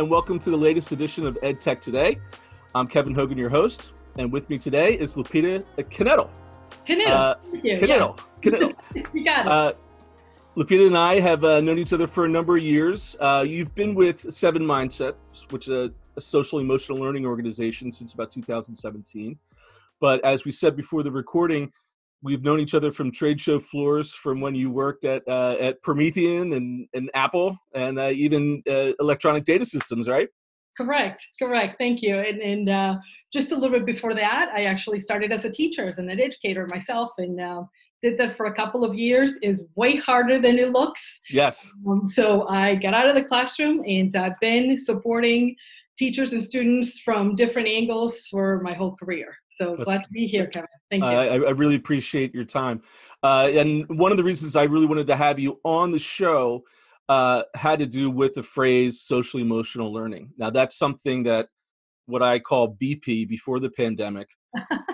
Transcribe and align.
and 0.00 0.08
welcome 0.08 0.38
to 0.38 0.48
the 0.48 0.56
latest 0.56 0.92
edition 0.92 1.26
of 1.26 1.36
Ed 1.42 1.60
Tech 1.60 1.78
Today. 1.78 2.18
I'm 2.74 2.86
Kevin 2.86 3.14
Hogan, 3.14 3.36
your 3.36 3.50
host, 3.50 3.92
and 4.16 4.32
with 4.32 4.48
me 4.48 4.56
today 4.56 4.94
is 4.94 5.14
Lupita 5.14 5.62
Canettle. 5.76 6.30
Canettle. 6.88 7.10
Uh, 7.10 7.34
Canettle. 7.52 8.18
Yeah. 8.42 9.02
you 9.12 9.22
got 9.22 9.44
it. 9.44 9.52
Uh, 9.52 9.72
Lupita 10.56 10.86
and 10.86 10.96
I 10.96 11.20
have 11.20 11.44
uh, 11.44 11.60
known 11.60 11.78
each 11.78 11.92
other 11.92 12.06
for 12.06 12.24
a 12.24 12.28
number 12.30 12.56
of 12.56 12.62
years. 12.62 13.14
Uh, 13.20 13.44
you've 13.46 13.74
been 13.74 13.94
with 13.94 14.20
Seven 14.32 14.62
Mindsets, 14.62 15.16
which 15.50 15.68
is 15.68 15.90
a, 15.90 15.92
a 16.16 16.20
social 16.22 16.60
emotional 16.60 16.96
learning 16.96 17.26
organization, 17.26 17.92
since 17.92 18.14
about 18.14 18.30
2017. 18.30 19.38
But 20.00 20.24
as 20.24 20.46
we 20.46 20.50
said 20.50 20.76
before 20.76 21.02
the 21.02 21.12
recording, 21.12 21.72
we've 22.22 22.42
known 22.42 22.60
each 22.60 22.74
other 22.74 22.92
from 22.92 23.10
trade 23.10 23.40
show 23.40 23.58
floors 23.58 24.12
from 24.12 24.40
when 24.40 24.54
you 24.54 24.70
worked 24.70 25.04
at 25.04 25.22
uh, 25.28 25.56
at 25.60 25.82
Promethean 25.82 26.52
and, 26.52 26.86
and 26.94 27.10
Apple 27.14 27.56
and 27.74 27.98
uh, 27.98 28.10
even 28.10 28.62
uh, 28.68 28.92
Electronic 29.00 29.44
Data 29.44 29.64
Systems, 29.64 30.08
right? 30.08 30.28
Correct, 30.76 31.26
correct. 31.38 31.76
Thank 31.78 32.00
you. 32.00 32.16
And, 32.16 32.40
and 32.40 32.68
uh, 32.68 32.94
just 33.32 33.52
a 33.52 33.54
little 33.54 33.78
bit 33.78 33.86
before 33.86 34.14
that, 34.14 34.50
I 34.54 34.64
actually 34.64 35.00
started 35.00 35.32
as 35.32 35.44
a 35.44 35.50
teacher, 35.50 35.88
as 35.88 35.98
an 35.98 36.08
educator 36.08 36.66
myself, 36.70 37.10
and 37.18 37.40
uh, 37.40 37.62
did 38.02 38.16
that 38.18 38.36
for 38.36 38.46
a 38.46 38.54
couple 38.54 38.84
of 38.84 38.94
years. 38.94 39.36
is 39.42 39.66
way 39.74 39.96
harder 39.96 40.40
than 40.40 40.58
it 40.58 40.70
looks. 40.70 41.20
Yes. 41.30 41.70
Um, 41.86 42.08
so 42.08 42.48
I 42.48 42.76
got 42.76 42.94
out 42.94 43.08
of 43.08 43.14
the 43.14 43.24
classroom, 43.24 43.82
and 43.86 44.14
I've 44.16 44.38
been 44.40 44.78
supporting 44.78 45.56
teachers 46.00 46.32
and 46.32 46.42
students 46.42 46.98
from 46.98 47.36
different 47.36 47.68
angles 47.68 48.26
for 48.30 48.62
my 48.62 48.72
whole 48.72 48.96
career. 48.96 49.36
So 49.50 49.76
That's, 49.76 49.84
glad 49.84 50.02
to 50.04 50.10
be 50.10 50.26
here, 50.26 50.46
Kevin. 50.46 50.68
Thank 50.90 51.04
you. 51.04 51.10
Uh, 51.10 51.12
I, 51.12 51.34
I, 51.34 51.50
really 51.50 51.74
appreciate 51.74 52.34
your 52.34 52.46
time. 52.46 52.80
Uh, 53.22 53.50
and 53.52 53.86
one 53.86 54.10
of 54.10 54.16
the 54.16 54.24
reasons 54.24 54.56
I 54.56 54.62
really 54.62 54.86
wanted 54.86 55.08
to 55.08 55.16
have 55.16 55.38
you 55.38 55.60
on 55.62 55.90
the 55.90 55.98
show 55.98 56.64
uh, 57.10 57.42
had 57.54 57.80
to 57.80 57.86
do 57.86 58.10
with 58.10 58.32
the 58.32 58.42
phrase 58.42 59.02
social 59.02 59.40
emotional 59.40 59.92
learning. 59.92 60.30
Now, 60.38 60.48
that's 60.48 60.74
something 60.74 61.24
that 61.24 61.48
what 62.06 62.22
I 62.22 62.38
call 62.38 62.78
BP 62.82 63.28
before 63.28 63.60
the 63.60 63.70
pandemic 63.70 64.30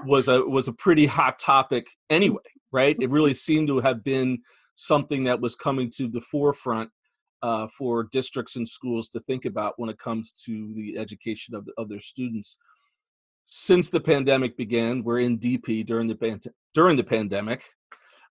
was 0.05 0.27
a 0.27 0.43
was 0.43 0.67
a 0.67 0.73
pretty 0.73 1.07
hot 1.07 1.39
topic 1.39 1.87
anyway, 2.11 2.51
right? 2.73 2.97
It 2.99 3.11
really 3.11 3.35
seemed 3.35 3.69
to 3.69 3.79
have 3.79 4.03
been 4.03 4.39
something 4.75 5.23
that 5.25 5.41
was 5.41 5.55
coming 5.55 5.89
to 5.99 6.09
the 6.09 6.21
forefront 6.21 6.91
uh, 7.43 7.69
for 7.69 8.05
districts 8.05 8.57
and 8.57 8.69
schools 8.69 9.09
to 9.11 9.21
think 9.21 9.45
about 9.45 9.75
when 9.77 9.91
it 9.91 9.99
comes 9.99 10.33
to 10.45 10.73
the 10.75 10.99
education 10.99 11.55
of, 11.55 11.69
of 11.77 11.89
their 11.89 12.01
students. 12.01 12.57
Since 13.45 13.91
the 13.91 14.01
pandemic 14.01 14.57
began, 14.57 15.05
we're 15.05 15.21
in 15.21 15.39
DP 15.39 15.87
during 15.87 16.09
the 16.09 16.17
pan- 16.17 16.41
during 16.75 16.97
the 16.97 17.05
pandemic. 17.05 17.65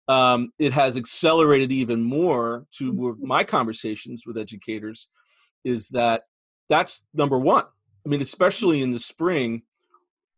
Um, 0.07 0.51
it 0.59 0.73
has 0.73 0.97
accelerated 0.97 1.71
even 1.71 2.03
more 2.03 2.65
to 2.77 2.93
mm-hmm. 2.93 3.27
my 3.27 3.43
conversations 3.43 4.23
with 4.25 4.37
educators. 4.37 5.07
Is 5.63 5.89
that 5.89 6.23
that's 6.69 7.07
number 7.13 7.39
one? 7.39 7.65
I 8.05 8.09
mean, 8.09 8.21
especially 8.21 8.81
in 8.81 8.91
the 8.91 8.99
spring, 8.99 9.63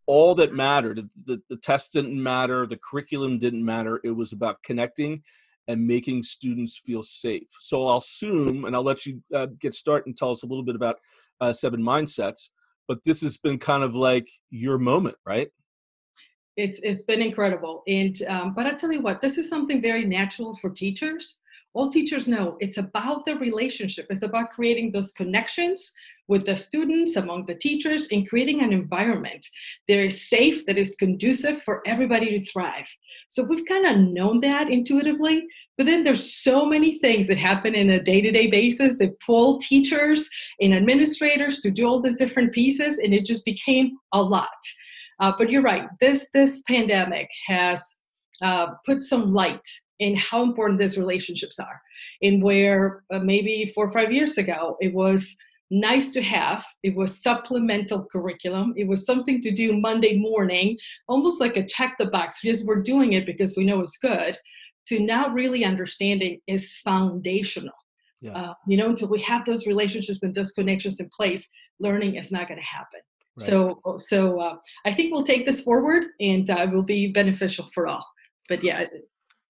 all 0.05 0.35
that 0.35 0.53
mattered 0.53 1.09
the, 1.25 1.41
the 1.49 1.57
test 1.57 1.93
didn't 1.93 2.21
matter, 2.21 2.65
the 2.65 2.77
curriculum 2.77 3.39
didn't 3.39 3.65
matter. 3.65 3.99
It 4.03 4.11
was 4.11 4.31
about 4.31 4.63
connecting 4.63 5.23
and 5.67 5.85
making 5.85 6.23
students 6.23 6.79
feel 6.85 7.03
safe. 7.03 7.49
So 7.59 7.87
I'll 7.87 7.97
assume, 7.97 8.65
and 8.65 8.75
I'll 8.75 8.83
let 8.83 9.05
you 9.05 9.21
uh, 9.33 9.47
get 9.59 9.73
started 9.73 10.07
and 10.07 10.15
tell 10.15 10.31
us 10.31 10.43
a 10.43 10.47
little 10.47 10.63
bit 10.63 10.75
about 10.75 10.97
uh, 11.41 11.53
Seven 11.53 11.81
Mindsets. 11.81 12.49
But 12.87 13.03
this 13.03 13.21
has 13.21 13.37
been 13.37 13.59
kind 13.59 13.83
of 13.83 13.95
like 13.95 14.27
your 14.49 14.77
moment, 14.77 15.17
right? 15.25 15.49
It's 16.55 16.79
it's 16.81 17.03
been 17.03 17.21
incredible, 17.21 17.83
and 17.87 18.19
um, 18.27 18.53
but 18.55 18.65
I 18.65 18.73
tell 18.73 18.91
you 18.91 19.01
what, 19.01 19.21
this 19.21 19.37
is 19.37 19.47
something 19.47 19.81
very 19.81 20.05
natural 20.05 20.57
for 20.59 20.71
teachers. 20.71 21.37
All 21.73 21.91
teachers 21.91 22.27
know 22.27 22.57
it's 22.59 22.77
about 22.77 23.25
the 23.25 23.35
relationship. 23.35 24.07
It's 24.09 24.23
about 24.23 24.51
creating 24.51 24.91
those 24.91 25.11
connections 25.11 25.91
with 26.27 26.45
the 26.45 26.57
students, 26.57 27.15
among 27.15 27.45
the 27.45 27.55
teachers, 27.55 28.07
in 28.07 28.25
creating 28.25 28.61
an 28.61 28.73
environment 28.73 29.45
that 29.87 29.97
is 29.97 30.29
safe, 30.29 30.65
that 30.65 30.77
is 30.77 30.95
conducive 30.95 31.61
for 31.63 31.81
everybody 31.87 32.37
to 32.37 32.45
thrive. 32.45 32.87
So 33.29 33.43
we've 33.43 33.65
kind 33.65 33.85
of 33.85 33.97
known 33.97 34.41
that 34.41 34.69
intuitively, 34.69 35.45
but 35.77 35.85
then 35.85 36.03
there's 36.03 36.33
so 36.33 36.65
many 36.65 36.97
things 36.99 37.27
that 37.27 37.37
happen 37.37 37.75
in 37.75 37.91
a 37.91 38.03
day-to-day 38.03 38.47
basis 38.47 38.97
that 38.97 39.19
pull 39.19 39.59
teachers 39.59 40.29
and 40.59 40.73
administrators 40.73 41.61
to 41.61 41.71
do 41.71 41.85
all 41.85 42.01
these 42.01 42.17
different 42.17 42.51
pieces, 42.53 42.97
and 42.97 43.13
it 43.13 43.25
just 43.25 43.45
became 43.45 43.97
a 44.13 44.21
lot. 44.21 44.47
Uh, 45.19 45.31
but 45.37 45.49
you're 45.49 45.63
right. 45.63 45.87
This 45.99 46.29
this 46.31 46.63
pandemic 46.67 47.27
has 47.47 47.97
uh, 48.43 48.67
put 48.85 49.03
some 49.03 49.33
light 49.33 49.67
in 49.99 50.15
how 50.15 50.43
important 50.43 50.79
these 50.79 50.97
relationships 50.97 51.59
are. 51.59 51.81
In 52.21 52.41
where 52.41 53.03
uh, 53.11 53.19
maybe 53.19 53.71
four 53.73 53.87
or 53.87 53.91
five 53.91 54.11
years 54.11 54.37
ago 54.37 54.77
it 54.79 54.93
was 54.93 55.35
nice 55.69 56.11
to 56.11 56.21
have. 56.21 56.65
It 56.83 56.95
was 56.95 57.21
supplemental 57.21 58.05
curriculum. 58.11 58.73
It 58.77 58.87
was 58.87 59.05
something 59.05 59.41
to 59.41 59.51
do 59.51 59.73
Monday 59.73 60.17
morning, 60.17 60.77
almost 61.07 61.41
like 61.41 61.57
a 61.57 61.65
check 61.65 61.95
the 61.97 62.07
box. 62.07 62.41
Just 62.41 62.65
we're 62.65 62.81
doing 62.81 63.13
it 63.13 63.25
because 63.25 63.55
we 63.57 63.65
know 63.65 63.81
it's 63.81 63.97
good. 63.97 64.37
To 64.87 64.99
now 64.99 65.29
really 65.29 65.65
understanding 65.65 66.39
is 66.47 66.77
foundational. 66.77 67.73
Yeah. 68.21 68.31
Uh, 68.31 68.53
you 68.67 68.77
know, 68.77 68.89
until 68.89 69.09
we 69.09 69.21
have 69.21 69.45
those 69.45 69.67
relationships 69.67 70.19
and 70.21 70.33
those 70.33 70.51
connections 70.53 70.99
in 70.99 71.09
place, 71.15 71.47
learning 71.79 72.15
is 72.15 72.31
not 72.31 72.47
going 72.47 72.59
to 72.59 72.65
happen. 72.65 73.01
Right. 73.37 73.47
So, 73.47 73.79
so 73.99 74.39
uh, 74.39 74.55
I 74.85 74.93
think 74.93 75.11
we'll 75.11 75.23
take 75.23 75.45
this 75.45 75.61
forward, 75.61 76.05
and 76.19 76.49
uh, 76.49 76.67
will 76.71 76.81
be 76.81 77.11
beneficial 77.11 77.69
for 77.73 77.87
all. 77.87 78.05
But 78.49 78.63
yeah, 78.63 78.85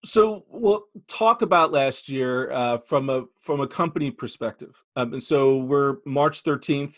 so 0.06 0.46
we'll 0.50 0.84
talk 1.08 1.42
about 1.42 1.72
last 1.72 2.10
year 2.10 2.52
uh, 2.52 2.78
from 2.78 3.10
a 3.10 3.24
from 3.40 3.62
a 3.62 3.68
company 3.68 4.12
perspective. 4.12 4.84
Um, 4.96 5.14
and 5.14 5.24
so 5.24 5.58
we're 5.58 5.98
March 6.06 6.44
13th. 6.44 6.98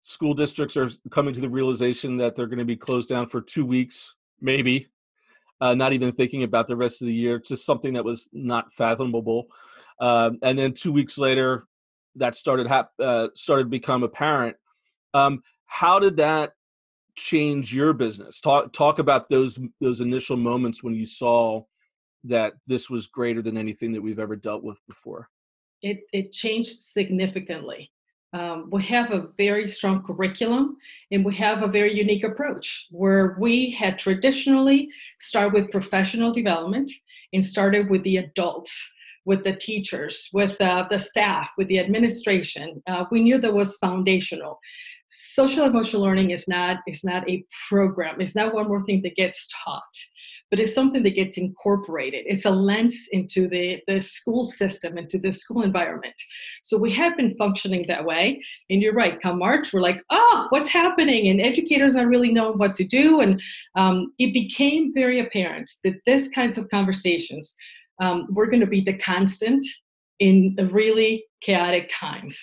School 0.00 0.34
districts 0.34 0.76
are 0.76 0.90
coming 1.10 1.34
to 1.34 1.40
the 1.40 1.48
realization 1.48 2.16
that 2.18 2.34
they're 2.34 2.46
going 2.46 2.58
to 2.58 2.64
be 2.64 2.76
closed 2.76 3.08
down 3.08 3.26
for 3.26 3.40
two 3.40 3.64
weeks, 3.64 4.16
maybe. 4.40 4.88
Uh, 5.60 5.74
not 5.74 5.92
even 5.92 6.12
thinking 6.12 6.42
about 6.42 6.66
the 6.66 6.76
rest 6.76 7.00
of 7.00 7.06
the 7.06 7.14
year. 7.14 7.36
It's 7.36 7.48
just 7.48 7.64
something 7.64 7.94
that 7.94 8.04
was 8.04 8.28
not 8.32 8.72
fathomable. 8.72 9.46
Um, 10.00 10.38
and 10.42 10.58
then 10.58 10.72
two 10.72 10.92
weeks 10.92 11.16
later, 11.16 11.64
that 12.16 12.34
started 12.34 12.66
hap- 12.66 12.92
uh, 13.00 13.28
started 13.34 13.64
to 13.64 13.70
become 13.70 14.02
apparent. 14.02 14.56
Um, 15.14 15.42
how 15.66 15.98
did 15.98 16.16
that 16.16 16.52
change 17.16 17.74
your 17.74 17.92
business? 17.92 18.40
Talk 18.40 18.72
talk 18.72 18.98
about 18.98 19.28
those 19.28 19.58
those 19.80 20.00
initial 20.00 20.36
moments 20.36 20.82
when 20.82 20.94
you 20.94 21.06
saw 21.06 21.64
that 22.24 22.54
this 22.66 22.90
was 22.90 23.06
greater 23.06 23.42
than 23.42 23.56
anything 23.56 23.92
that 23.92 24.02
we've 24.02 24.18
ever 24.18 24.36
dealt 24.36 24.64
with 24.64 24.80
before? 24.86 25.28
It, 25.82 26.00
it 26.12 26.32
changed 26.32 26.80
significantly. 26.80 27.90
Um, 28.34 28.68
we 28.72 28.82
have 28.84 29.12
a 29.12 29.28
very 29.36 29.68
strong 29.68 30.02
curriculum 30.02 30.76
and 31.12 31.24
we 31.24 31.34
have 31.36 31.62
a 31.62 31.68
very 31.68 31.94
unique 31.94 32.24
approach 32.24 32.88
where 32.90 33.36
we 33.38 33.70
had 33.70 33.96
traditionally 33.96 34.88
started 35.20 35.52
with 35.52 35.70
professional 35.70 36.32
development 36.32 36.90
and 37.32 37.44
started 37.44 37.88
with 37.90 38.02
the 38.02 38.16
adults 38.16 38.92
with 39.24 39.44
the 39.44 39.54
teachers 39.54 40.28
with 40.32 40.60
uh, 40.60 40.84
the 40.90 40.98
staff 40.98 41.52
with 41.56 41.68
the 41.68 41.78
administration 41.78 42.82
uh, 42.88 43.04
we 43.12 43.20
knew 43.20 43.38
that 43.38 43.54
was 43.54 43.78
foundational 43.78 44.58
social 45.06 45.64
emotional 45.64 46.02
learning 46.02 46.30
is 46.30 46.48
not 46.48 46.78
is 46.88 47.04
not 47.04 47.28
a 47.28 47.44
program 47.68 48.20
it's 48.20 48.34
not 48.34 48.52
one 48.52 48.66
more 48.66 48.84
thing 48.84 49.00
that 49.02 49.14
gets 49.14 49.48
taught 49.64 49.82
but 50.50 50.60
it's 50.60 50.74
something 50.74 51.02
that 51.02 51.14
gets 51.14 51.36
incorporated. 51.36 52.24
It's 52.26 52.44
a 52.44 52.50
lens 52.50 53.08
into 53.12 53.48
the, 53.48 53.80
the 53.86 54.00
school 54.00 54.44
system, 54.44 54.98
into 54.98 55.18
the 55.18 55.32
school 55.32 55.62
environment. 55.62 56.14
So 56.62 56.78
we 56.78 56.92
have 56.92 57.16
been 57.16 57.36
functioning 57.36 57.84
that 57.88 58.04
way. 58.04 58.42
And 58.70 58.82
you're 58.82 58.94
right, 58.94 59.20
come 59.20 59.38
March, 59.38 59.72
we're 59.72 59.80
like, 59.80 60.02
oh, 60.10 60.46
what's 60.50 60.68
happening? 60.68 61.28
And 61.28 61.40
educators 61.40 61.96
aren't 61.96 62.10
really 62.10 62.32
knowing 62.32 62.58
what 62.58 62.74
to 62.76 62.84
do. 62.84 63.20
And 63.20 63.40
um, 63.74 64.12
it 64.18 64.32
became 64.32 64.92
very 64.94 65.20
apparent 65.20 65.70
that 65.82 65.94
this 66.06 66.28
kinds 66.28 66.58
of 66.58 66.68
conversations 66.68 67.54
um, 68.00 68.26
were 68.30 68.46
going 68.46 68.60
to 68.60 68.66
be 68.66 68.80
the 68.80 68.98
constant 68.98 69.64
in 70.20 70.56
really 70.72 71.24
chaotic 71.44 71.90
times. 71.92 72.40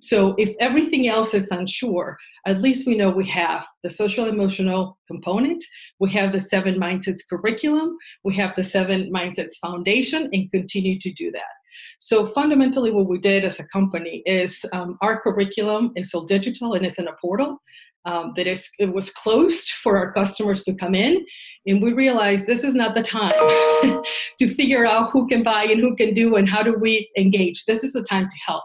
So 0.00 0.34
if 0.36 0.54
everything 0.60 1.08
else 1.08 1.34
is 1.34 1.50
unsure, 1.50 2.16
at 2.46 2.60
least 2.60 2.86
we 2.86 2.94
know 2.94 3.10
we 3.10 3.26
have 3.28 3.66
the 3.82 3.90
social 3.90 4.26
emotional 4.26 4.98
component, 5.06 5.64
we 5.98 6.10
have 6.12 6.32
the 6.32 6.40
seven 6.40 6.74
mindsets 6.78 7.20
curriculum, 7.28 7.96
we 8.22 8.34
have 8.36 8.54
the 8.54 8.64
seven 8.64 9.10
mindsets 9.12 9.56
foundation, 9.60 10.28
and 10.32 10.50
continue 10.50 10.98
to 11.00 11.12
do 11.12 11.30
that. 11.32 11.54
So 12.00 12.26
fundamentally, 12.26 12.90
what 12.90 13.08
we 13.08 13.18
did 13.18 13.44
as 13.44 13.60
a 13.60 13.66
company 13.68 14.22
is 14.26 14.64
um, 14.72 14.98
our 15.00 15.20
curriculum 15.20 15.92
is 15.96 16.12
all 16.12 16.24
digital 16.24 16.74
and 16.74 16.84
it's 16.84 16.98
in 16.98 17.08
a 17.08 17.16
portal 17.20 17.58
um, 18.04 18.32
that 18.36 18.46
is 18.46 18.68
it 18.78 18.92
was 18.92 19.10
closed 19.10 19.70
for 19.82 19.96
our 19.96 20.12
customers 20.12 20.64
to 20.64 20.74
come 20.74 20.94
in 20.94 21.24
and 21.66 21.82
we 21.82 21.92
realized 21.92 22.46
this 22.46 22.64
is 22.64 22.74
not 22.74 22.94
the 22.94 23.02
time 23.02 23.32
to 24.38 24.48
figure 24.48 24.86
out 24.86 25.10
who 25.10 25.26
can 25.26 25.42
buy 25.42 25.64
and 25.64 25.80
who 25.80 25.96
can 25.96 26.12
do 26.12 26.36
and 26.36 26.48
how 26.48 26.62
do 26.62 26.74
we 26.78 27.10
engage. 27.16 27.64
This 27.64 27.84
is 27.84 27.92
the 27.92 28.02
time 28.02 28.28
to 28.28 28.36
help. 28.46 28.64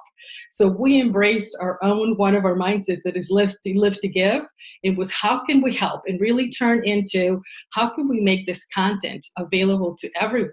So 0.52 0.68
we 0.68 1.00
embraced 1.00 1.58
our 1.62 1.80
own 1.84 2.18
one 2.18 2.36
of 2.36 2.46
our 2.46 2.56
mindsets 2.56 3.04
that 3.04 3.16
is 3.16 3.30
live 3.30 3.54
to 3.64 3.80
live 3.80 4.00
to 4.02 4.08
give. 4.08 4.44
It 4.84 4.98
was 4.98 5.12
how 5.12 5.44
can 5.46 5.62
we 5.62 5.74
help 5.74 6.02
and 6.08 6.20
really 6.20 6.50
turn 6.50 6.86
into 6.86 7.42
how 7.74 7.90
can 7.90 8.08
we 8.08 8.20
make 8.20 8.46
this 8.46 8.66
content 8.74 9.26
available 9.38 9.96
to 10.00 10.10
everyone 10.20 10.52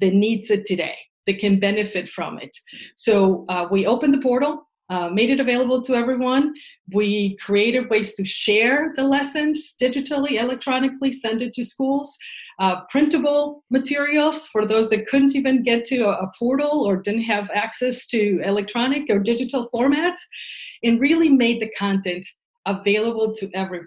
that 0.00 0.14
needs 0.14 0.50
it 0.50 0.64
today 0.64 0.96
that 1.26 1.38
can 1.38 1.60
benefit 1.60 2.08
from 2.08 2.38
it. 2.38 2.56
So 2.96 3.44
uh, 3.48 3.68
we 3.70 3.86
opened 3.86 4.14
the 4.14 4.20
portal 4.20 4.67
uh, 4.90 5.08
made 5.10 5.30
it 5.30 5.40
available 5.40 5.82
to 5.82 5.94
everyone. 5.94 6.54
We 6.92 7.36
created 7.36 7.90
ways 7.90 8.14
to 8.14 8.24
share 8.24 8.92
the 8.96 9.04
lessons 9.04 9.74
digitally, 9.80 10.40
electronically, 10.40 11.12
send 11.12 11.42
it 11.42 11.52
to 11.54 11.64
schools. 11.64 12.16
Uh, 12.58 12.80
printable 12.90 13.62
materials 13.70 14.48
for 14.48 14.66
those 14.66 14.90
that 14.90 15.06
couldn't 15.06 15.36
even 15.36 15.62
get 15.62 15.84
to 15.84 16.00
a, 16.00 16.10
a, 16.10 16.30
portal 16.36 16.84
or 16.84 16.96
didn't 16.96 17.22
have 17.22 17.48
access 17.54 18.04
to 18.04 18.40
electronic 18.42 19.08
or 19.10 19.20
digital 19.20 19.70
formats, 19.72 20.18
and 20.82 21.00
really 21.00 21.28
made 21.28 21.60
the 21.60 21.70
content 21.78 22.26
available 22.66 23.32
to 23.32 23.48
everyone. 23.54 23.86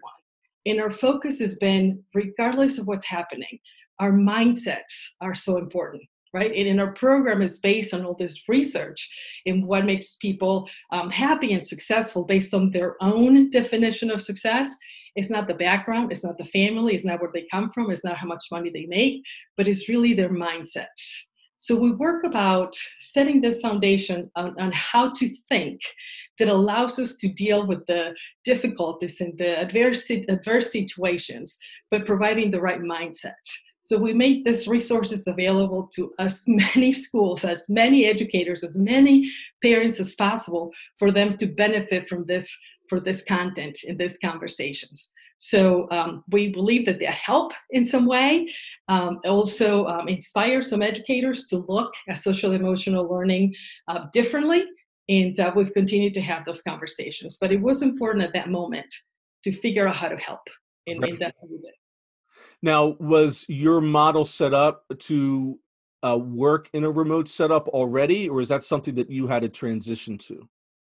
And 0.65 0.79
our 0.79 0.91
focus 0.91 1.39
has 1.39 1.55
been, 1.55 2.01
regardless 2.13 2.77
of 2.77 2.87
what's 2.87 3.05
happening, 3.05 3.59
our 3.99 4.13
mindsets 4.13 5.09
are 5.19 5.35
so 5.35 5.57
important 5.57 6.03
right? 6.33 6.51
And, 6.55 6.79
our 6.79 6.93
program 6.93 7.41
is 7.41 7.59
based 7.59 7.93
on 7.93 8.05
all 8.05 8.15
this 8.15 8.43
research 8.47 9.09
in 9.45 9.67
what 9.67 9.85
makes 9.85 10.15
people 10.15 10.69
um, 10.91 11.09
happy 11.09 11.53
and 11.53 11.65
successful 11.65 12.23
based 12.23 12.53
on 12.53 12.71
their 12.71 12.95
own 13.01 13.49
definition 13.49 14.09
of 14.09 14.21
success. 14.21 14.75
It's 15.15 15.29
not 15.29 15.47
the 15.47 15.53
background, 15.53 16.11
it's 16.11 16.23
not 16.23 16.37
the 16.37 16.45
family, 16.45 16.95
it's 16.95 17.05
not 17.05 17.19
where 17.19 17.31
they 17.33 17.45
come 17.51 17.71
from, 17.73 17.91
it's 17.91 18.05
not 18.05 18.17
how 18.17 18.27
much 18.27 18.45
money 18.51 18.71
they 18.73 18.85
make, 18.87 19.23
but 19.57 19.67
it's 19.67 19.89
really 19.89 20.13
their 20.13 20.29
mindset. 20.29 20.85
So 21.57 21.75
we 21.75 21.91
work 21.91 22.23
about 22.23 22.73
setting 22.99 23.39
this 23.39 23.61
foundation 23.61 24.31
on, 24.35 24.59
on, 24.59 24.71
how 24.71 25.11
to 25.13 25.29
think 25.47 25.79
that 26.39 26.47
allows 26.47 26.97
us 26.97 27.17
to 27.17 27.27
deal 27.27 27.67
with 27.67 27.85
the 27.85 28.15
difficulties 28.43 29.21
and 29.21 29.37
the 29.37 29.59
adverse, 29.59 30.09
adverse 30.09 30.71
situations, 30.71 31.59
but 31.91 32.07
providing 32.07 32.49
the 32.49 32.59
right 32.59 32.79
mindset. 32.79 33.33
So 33.83 33.97
we 33.97 34.13
make 34.13 34.43
these 34.43 34.67
resources 34.67 35.27
available 35.27 35.89
to 35.95 36.13
as 36.19 36.43
many 36.47 36.91
schools, 36.91 37.43
as 37.43 37.69
many 37.69 38.05
educators, 38.05 38.63
as 38.63 38.77
many 38.77 39.31
parents 39.61 39.99
as 39.99 40.15
possible 40.15 40.71
for 40.99 41.11
them 41.11 41.37
to 41.37 41.47
benefit 41.47 42.07
from 42.07 42.25
this 42.25 42.55
for 42.89 42.99
this 42.99 43.23
content 43.23 43.77
in 43.85 43.95
these 43.95 44.17
conversations. 44.17 45.13
So 45.41 45.87
um, 45.89 46.23
we 46.29 46.49
believe 46.49 46.85
that 46.85 46.99
they 46.99 47.05
help 47.05 47.53
in 47.71 47.83
some 47.83 48.05
way. 48.05 48.53
Um, 48.89 49.19
also 49.25 49.85
um, 49.85 50.07
inspire 50.07 50.61
some 50.61 50.81
educators 50.81 51.47
to 51.47 51.65
look 51.67 51.93
at 52.07 52.19
social 52.19 52.51
emotional 52.51 53.09
learning 53.09 53.55
uh, 53.87 54.05
differently. 54.13 54.65
And 55.09 55.37
uh, 55.39 55.51
we've 55.55 55.73
continued 55.73 56.13
to 56.15 56.21
have 56.21 56.45
those 56.45 56.61
conversations. 56.61 57.37
But 57.41 57.51
it 57.51 57.61
was 57.61 57.81
important 57.81 58.23
at 58.23 58.33
that 58.33 58.49
moment 58.49 58.93
to 59.43 59.51
figure 59.51 59.87
out 59.87 59.95
how 59.95 60.09
to 60.09 60.17
help. 60.17 60.47
And, 60.85 61.01
right. 61.01 61.11
and 61.11 61.19
that's 61.19 61.41
what 61.41 61.51
we 61.51 61.57
did. 61.57 61.73
Now, 62.61 62.95
was 62.99 63.45
your 63.47 63.81
model 63.81 64.25
set 64.25 64.53
up 64.53 64.85
to 64.99 65.59
uh, 66.03 66.17
work 66.17 66.69
in 66.73 66.83
a 66.83 66.91
remote 66.91 67.27
setup 67.27 67.67
already, 67.69 68.29
or 68.29 68.41
is 68.41 68.49
that 68.49 68.63
something 68.63 68.95
that 68.95 69.09
you 69.09 69.27
had 69.27 69.43
to 69.43 69.49
transition 69.49 70.17
to? 70.17 70.47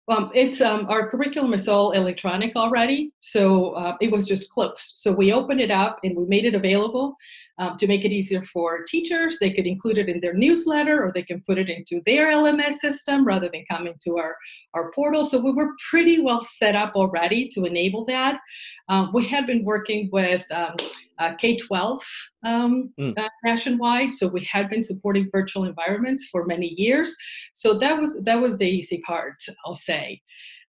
Um, 0.08 0.30
it's 0.34 0.60
um, 0.60 0.86
our 0.88 1.08
curriculum 1.08 1.54
is 1.54 1.68
all 1.68 1.92
electronic 1.92 2.56
already, 2.56 3.12
so 3.20 3.72
uh, 3.72 3.96
it 4.00 4.10
was 4.10 4.26
just 4.26 4.50
closed. 4.50 4.92
So 4.94 5.12
we 5.12 5.32
opened 5.32 5.60
it 5.60 5.70
up 5.70 6.00
and 6.02 6.16
we 6.16 6.24
made 6.24 6.44
it 6.44 6.54
available 6.54 7.16
um, 7.60 7.76
to 7.76 7.86
make 7.86 8.06
it 8.06 8.10
easier 8.10 8.42
for 8.42 8.82
teachers. 8.84 9.38
They 9.38 9.52
could 9.52 9.66
include 9.66 9.98
it 9.98 10.08
in 10.08 10.18
their 10.18 10.32
newsletter 10.32 11.04
or 11.04 11.12
they 11.12 11.22
can 11.22 11.42
put 11.46 11.58
it 11.58 11.68
into 11.68 12.00
their 12.06 12.28
LMS 12.28 12.74
system 12.74 13.24
rather 13.24 13.50
than 13.52 13.64
coming 13.70 13.94
to 14.02 14.16
our, 14.16 14.34
our 14.72 14.90
portal. 14.92 15.26
So 15.26 15.38
we 15.38 15.52
were 15.52 15.68
pretty 15.90 16.20
well 16.20 16.40
set 16.40 16.74
up 16.74 16.92
already 16.96 17.48
to 17.48 17.66
enable 17.66 18.06
that. 18.06 18.40
Um, 18.88 19.10
we 19.12 19.26
had 19.26 19.46
been 19.46 19.62
working 19.62 20.08
with 20.10 20.44
um, 20.50 20.74
uh, 21.18 21.34
K 21.34 21.54
12 21.56 22.02
um, 22.44 22.92
mm. 22.98 23.16
uh, 23.16 23.28
nationwide, 23.44 24.14
so 24.14 24.26
we 24.26 24.48
had 24.50 24.70
been 24.70 24.82
supporting 24.82 25.28
virtual 25.30 25.64
environments 25.64 26.28
for 26.28 26.46
many 26.46 26.72
years. 26.76 27.14
So 27.52 27.78
that 27.78 28.00
was 28.00 28.20
that 28.24 28.40
was 28.40 28.58
the 28.58 28.66
easy 28.66 29.00
part, 29.06 29.36
I'll 29.64 29.76
say. 29.76 30.20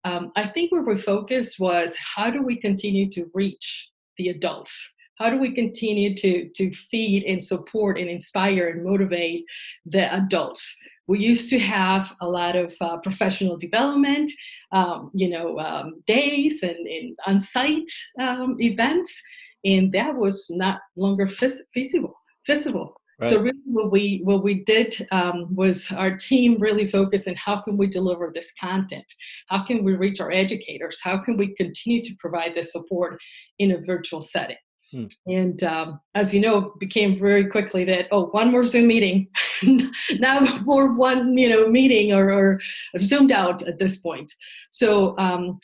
Um, 0.04 0.30
I 0.36 0.46
think 0.46 0.70
where 0.70 0.82
we 0.82 0.96
focused 0.96 1.58
was 1.58 1.96
how 1.96 2.30
do 2.30 2.42
we 2.42 2.60
continue 2.60 3.10
to 3.10 3.24
reach 3.34 3.90
the 4.16 4.28
adults 4.28 4.93
how 5.16 5.30
do 5.30 5.38
we 5.38 5.52
continue 5.52 6.14
to 6.14 6.48
to 6.54 6.70
feed 6.72 7.24
and 7.24 7.42
support 7.42 7.98
and 7.98 8.08
inspire 8.08 8.68
and 8.68 8.84
motivate 8.84 9.44
the 9.86 10.12
adults 10.14 10.76
we 11.06 11.18
used 11.18 11.50
to 11.50 11.58
have 11.58 12.14
a 12.22 12.28
lot 12.28 12.56
of 12.56 12.74
uh, 12.80 12.96
professional 12.98 13.56
development 13.56 14.30
um, 14.72 15.10
you 15.14 15.28
know 15.28 15.58
um, 15.58 15.94
days 16.06 16.62
and, 16.62 16.86
and 16.86 17.16
on-site 17.26 17.90
um, 18.20 18.56
events 18.58 19.20
and 19.64 19.92
that 19.92 20.14
was 20.14 20.46
not 20.50 20.80
longer 20.96 21.26
feasible 21.26 22.14
feasible 22.44 22.94
Right. 23.20 23.30
So 23.30 23.40
really, 23.40 23.58
what 23.66 23.92
we 23.92 24.20
what 24.24 24.42
we 24.42 24.64
did 24.64 25.06
um, 25.12 25.54
was 25.54 25.90
our 25.92 26.16
team 26.16 26.58
really 26.58 26.86
focused 26.88 27.28
on 27.28 27.36
how 27.36 27.60
can 27.60 27.76
we 27.76 27.86
deliver 27.86 28.32
this 28.34 28.52
content, 28.60 29.04
how 29.48 29.64
can 29.64 29.84
we 29.84 29.94
reach 29.94 30.20
our 30.20 30.32
educators, 30.32 30.98
how 31.00 31.22
can 31.22 31.36
we 31.36 31.54
continue 31.54 32.02
to 32.02 32.14
provide 32.18 32.54
this 32.54 32.72
support 32.72 33.20
in 33.60 33.70
a 33.70 33.80
virtual 33.80 34.20
setting. 34.20 34.56
Hmm. 34.94 35.06
And 35.26 35.62
um, 35.64 36.00
as 36.14 36.32
you 36.32 36.40
know, 36.40 36.72
became 36.78 37.18
very 37.18 37.46
quickly 37.46 37.84
that 37.86 38.06
oh, 38.12 38.26
one 38.26 38.52
more 38.52 38.62
Zoom 38.62 38.86
meeting, 38.86 39.26
not 40.20 40.64
more 40.64 40.94
one 40.94 41.36
you 41.36 41.48
know 41.48 41.68
meeting 41.68 42.12
or, 42.12 42.30
or 42.30 42.60
zoomed 43.00 43.32
out 43.32 43.66
at 43.66 43.78
this 43.78 43.96
point. 43.96 44.32
So 44.70 45.18
um, 45.18 45.58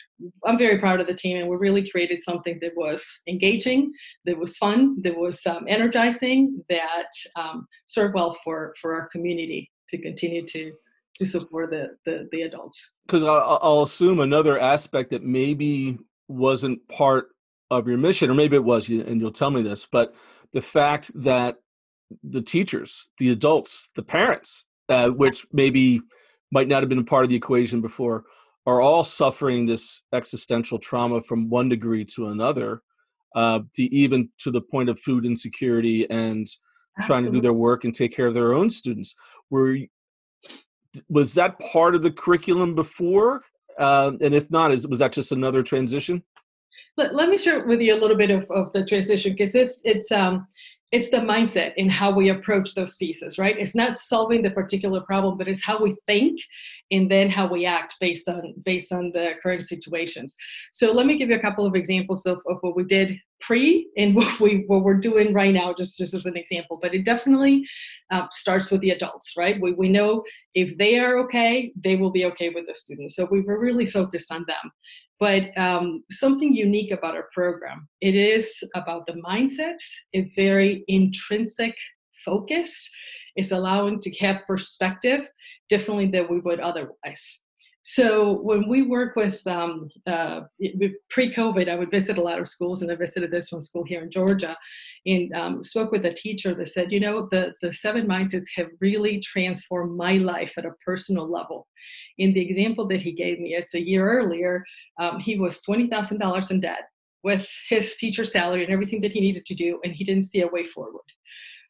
I'm 0.44 0.58
very 0.58 0.78
proud 0.78 1.00
of 1.00 1.06
the 1.06 1.14
team, 1.14 1.36
and 1.36 1.48
we 1.48 1.56
really 1.56 1.88
created 1.88 2.20
something 2.22 2.58
that 2.60 2.72
was 2.76 3.06
engaging, 3.28 3.92
that 4.24 4.36
was 4.36 4.56
fun, 4.56 5.00
that 5.02 5.16
was 5.16 5.46
um, 5.46 5.66
energizing, 5.68 6.64
that 6.68 7.10
um, 7.36 7.68
served 7.86 8.14
well 8.14 8.36
for 8.42 8.74
for 8.80 8.94
our 8.94 9.08
community 9.10 9.70
to 9.90 9.98
continue 9.98 10.44
to 10.46 10.72
to 11.20 11.26
support 11.26 11.70
the 11.70 11.96
the, 12.04 12.28
the 12.32 12.42
adults. 12.42 12.90
Because 13.06 13.22
I'll 13.22 13.82
assume 13.82 14.18
another 14.18 14.58
aspect 14.58 15.10
that 15.10 15.22
maybe 15.22 15.98
wasn't 16.26 16.80
part 16.88 17.28
of 17.70 17.86
your 17.86 17.98
mission, 17.98 18.30
or 18.30 18.34
maybe 18.34 18.56
it 18.56 18.64
was, 18.64 18.88
and 18.88 19.20
you'll 19.20 19.30
tell 19.30 19.50
me 19.50 19.62
this, 19.62 19.86
but 19.90 20.14
the 20.52 20.60
fact 20.60 21.10
that 21.14 21.56
the 22.24 22.42
teachers, 22.42 23.10
the 23.18 23.30
adults, 23.30 23.90
the 23.94 24.02
parents, 24.02 24.64
uh, 24.88 25.08
which 25.08 25.46
maybe 25.52 26.00
might 26.50 26.68
not 26.68 26.82
have 26.82 26.88
been 26.88 26.98
a 26.98 27.04
part 27.04 27.22
of 27.22 27.30
the 27.30 27.36
equation 27.36 27.80
before, 27.80 28.24
are 28.66 28.80
all 28.80 29.04
suffering 29.04 29.66
this 29.66 30.02
existential 30.12 30.78
trauma 30.78 31.20
from 31.20 31.48
one 31.48 31.68
degree 31.68 32.04
to 32.04 32.28
another, 32.28 32.82
uh, 33.34 33.60
to 33.74 33.82
even 33.94 34.28
to 34.38 34.50
the 34.50 34.60
point 34.60 34.88
of 34.88 34.98
food 34.98 35.24
insecurity 35.24 36.08
and 36.10 36.46
Absolutely. 36.98 37.06
trying 37.06 37.24
to 37.24 37.30
do 37.30 37.40
their 37.40 37.52
work 37.52 37.84
and 37.84 37.94
take 37.94 38.14
care 38.14 38.26
of 38.26 38.34
their 38.34 38.52
own 38.52 38.68
students. 38.68 39.14
Were 39.48 39.78
was 41.08 41.34
that 41.34 41.58
part 41.60 41.94
of 41.94 42.02
the 42.02 42.10
curriculum 42.10 42.74
before? 42.74 43.42
Uh, 43.78 44.12
and 44.20 44.34
if 44.34 44.50
not, 44.50 44.72
is 44.72 44.86
was 44.86 44.98
that 44.98 45.12
just 45.12 45.32
another 45.32 45.62
transition? 45.62 46.24
Let, 47.00 47.14
let 47.14 47.28
me 47.30 47.38
share 47.38 47.64
with 47.64 47.80
you 47.80 47.94
a 47.94 48.00
little 48.00 48.16
bit 48.16 48.30
of, 48.30 48.48
of 48.50 48.70
the 48.72 48.84
transition 48.84 49.32
because 49.32 49.54
it's 49.54 49.80
it's 49.84 50.12
um 50.12 50.46
it's 50.92 51.10
the 51.10 51.18
mindset 51.18 51.72
in 51.76 51.88
how 51.88 52.12
we 52.12 52.30
approach 52.30 52.74
those 52.74 52.96
pieces 52.96 53.38
right? 53.38 53.56
It's 53.58 53.76
not 53.76 53.98
solving 53.98 54.42
the 54.42 54.50
particular 54.50 55.00
problem 55.00 55.38
but 55.38 55.48
it's 55.48 55.64
how 55.64 55.82
we 55.82 55.96
think 56.06 56.38
and 56.90 57.10
then 57.10 57.30
how 57.30 57.46
we 57.50 57.64
act 57.64 57.94
based 58.00 58.28
on 58.28 58.54
based 58.64 58.92
on 58.92 59.12
the 59.14 59.32
current 59.42 59.66
situations. 59.66 60.36
So 60.72 60.92
let 60.92 61.06
me 61.06 61.16
give 61.16 61.30
you 61.30 61.36
a 61.36 61.46
couple 61.46 61.64
of 61.64 61.74
examples 61.74 62.26
of, 62.26 62.42
of 62.46 62.58
what 62.60 62.76
we 62.76 62.84
did 62.84 63.16
pre 63.40 63.88
and 63.96 64.14
what 64.18 64.38
we 64.38 64.64
what 64.66 64.84
we're 64.84 65.06
doing 65.08 65.32
right 65.32 65.54
now 65.54 65.72
just 65.72 65.96
just 65.96 66.12
as 66.12 66.26
an 66.26 66.36
example. 66.36 66.78
But 66.82 66.94
it 66.94 67.06
definitely 67.06 67.64
uh, 68.10 68.26
starts 68.30 68.70
with 68.70 68.82
the 68.82 68.90
adults 68.90 69.32
right? 69.38 69.58
We, 69.58 69.72
we 69.72 69.88
know 69.88 70.22
if 70.54 70.76
they 70.76 70.98
are 70.98 71.18
okay 71.20 71.72
they 71.82 71.96
will 71.96 72.10
be 72.10 72.26
okay 72.26 72.50
with 72.50 72.66
the 72.66 72.74
students. 72.74 73.16
So 73.16 73.26
we 73.30 73.40
were 73.40 73.58
really 73.58 73.86
focused 73.86 74.30
on 74.30 74.44
them 74.46 74.72
but 75.20 75.56
um, 75.58 76.02
something 76.10 76.52
unique 76.52 76.90
about 76.90 77.14
our 77.14 77.28
program. 77.32 77.86
It 78.00 78.16
is 78.16 78.64
about 78.74 79.06
the 79.06 79.12
mindsets 79.12 79.84
it's 80.12 80.34
very 80.34 80.84
intrinsic 80.88 81.76
focused. 82.24 82.90
It's 83.36 83.52
allowing 83.52 84.00
to 84.00 84.10
have 84.18 84.46
perspective 84.46 85.28
differently 85.68 86.06
than 86.06 86.26
we 86.28 86.40
would 86.40 86.60
otherwise. 86.60 87.42
So 87.82 88.40
when 88.42 88.68
we 88.68 88.82
work 88.82 89.16
with 89.16 89.40
um, 89.46 89.88
uh, 90.06 90.42
pre-COVID, 91.08 91.68
I 91.68 91.76
would 91.76 91.90
visit 91.90 92.18
a 92.18 92.22
lot 92.22 92.38
of 92.38 92.46
schools, 92.46 92.82
and 92.82 92.92
I 92.92 92.94
visited 92.94 93.30
this 93.30 93.50
one 93.50 93.62
school 93.62 93.84
here 93.84 94.02
in 94.02 94.10
Georgia, 94.10 94.54
and 95.06 95.32
um, 95.34 95.62
spoke 95.62 95.90
with 95.90 96.04
a 96.04 96.12
teacher 96.12 96.54
that 96.54 96.68
said, 96.68 96.92
you 96.92 97.00
know, 97.00 97.28
the 97.30 97.54
the 97.62 97.72
seven 97.72 98.06
mindsets 98.06 98.48
have 98.56 98.68
really 98.80 99.18
transformed 99.20 99.96
my 99.96 100.14
life 100.14 100.52
at 100.58 100.66
a 100.66 100.72
personal 100.84 101.30
level 101.30 101.68
in 102.20 102.32
the 102.34 102.40
example 102.40 102.86
that 102.86 103.00
he 103.00 103.12
gave 103.12 103.40
me 103.40 103.54
as 103.54 103.74
a 103.74 103.80
year 103.80 104.08
earlier, 104.08 104.64
um, 104.98 105.18
he 105.18 105.36
was 105.36 105.64
$20,000 105.68 106.50
in 106.50 106.60
debt 106.60 106.82
with 107.24 107.50
his 107.68 107.96
teacher 107.96 108.24
salary 108.24 108.62
and 108.62 108.72
everything 108.72 109.00
that 109.00 109.12
he 109.12 109.20
needed 109.20 109.44
to 109.46 109.54
do, 109.54 109.80
and 109.84 109.94
he 109.94 110.04
didn't 110.04 110.24
see 110.24 110.42
a 110.42 110.46
way 110.48 110.62
forward. 110.64 111.08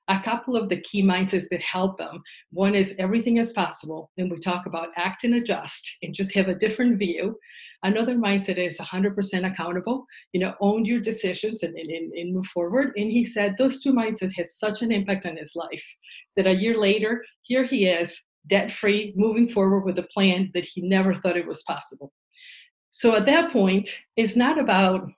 A 0.09 0.21
couple 0.21 0.57
of 0.57 0.69
the 0.69 0.80
key 0.80 1.04
mindsets 1.04 1.49
that 1.50 1.61
help 1.61 2.00
him 2.00 2.21
one 2.50 2.75
is 2.75 2.97
everything 2.99 3.37
is 3.37 3.52
possible, 3.52 4.11
and 4.19 4.28
we 4.28 4.40
talk 4.40 4.66
about 4.66 4.88
act 4.97 5.23
and 5.23 5.35
adjust 5.35 5.88
and 6.02 6.12
just 6.12 6.35
have 6.35 6.49
a 6.49 6.54
different 6.54 6.99
view. 6.99 7.38
Another 7.85 8.16
mindset 8.16 8.59
is 8.59 8.78
100% 8.78 9.50
accountable, 9.50 10.04
you 10.33 10.40
know, 10.40 10.54
own 10.61 10.85
your 10.85 11.00
decisions 11.00 11.62
and, 11.62 11.75
and, 11.76 12.12
and 12.12 12.35
move 12.35 12.47
forward. 12.47 12.92
And 12.97 13.11
he 13.11 13.25
said 13.25 13.54
those 13.57 13.80
two 13.80 13.92
mindsets 13.92 14.37
had 14.37 14.47
such 14.47 14.83
an 14.83 14.92
impact 14.92 15.26
on 15.26 15.37
his 15.37 15.52
life 15.54 15.87
that 16.37 16.47
a 16.47 16.54
year 16.54 16.76
later, 16.76 17.25
here 17.42 17.64
he 17.64 17.87
is 17.87 18.21
debt 18.47 18.71
free, 18.71 19.13
moving 19.17 19.49
forward 19.49 19.81
with 19.81 19.99
a 19.99 20.09
plan 20.15 20.51
that 20.55 20.65
he 20.65 20.83
never 20.83 21.15
thought 21.15 21.37
it 21.37 21.47
was 21.47 21.63
possible. 21.63 22.13
So 22.91 23.15
at 23.15 23.27
that 23.27 23.53
point, 23.53 23.89
it's 24.17 24.37
not 24.37 24.59
about 24.59 25.09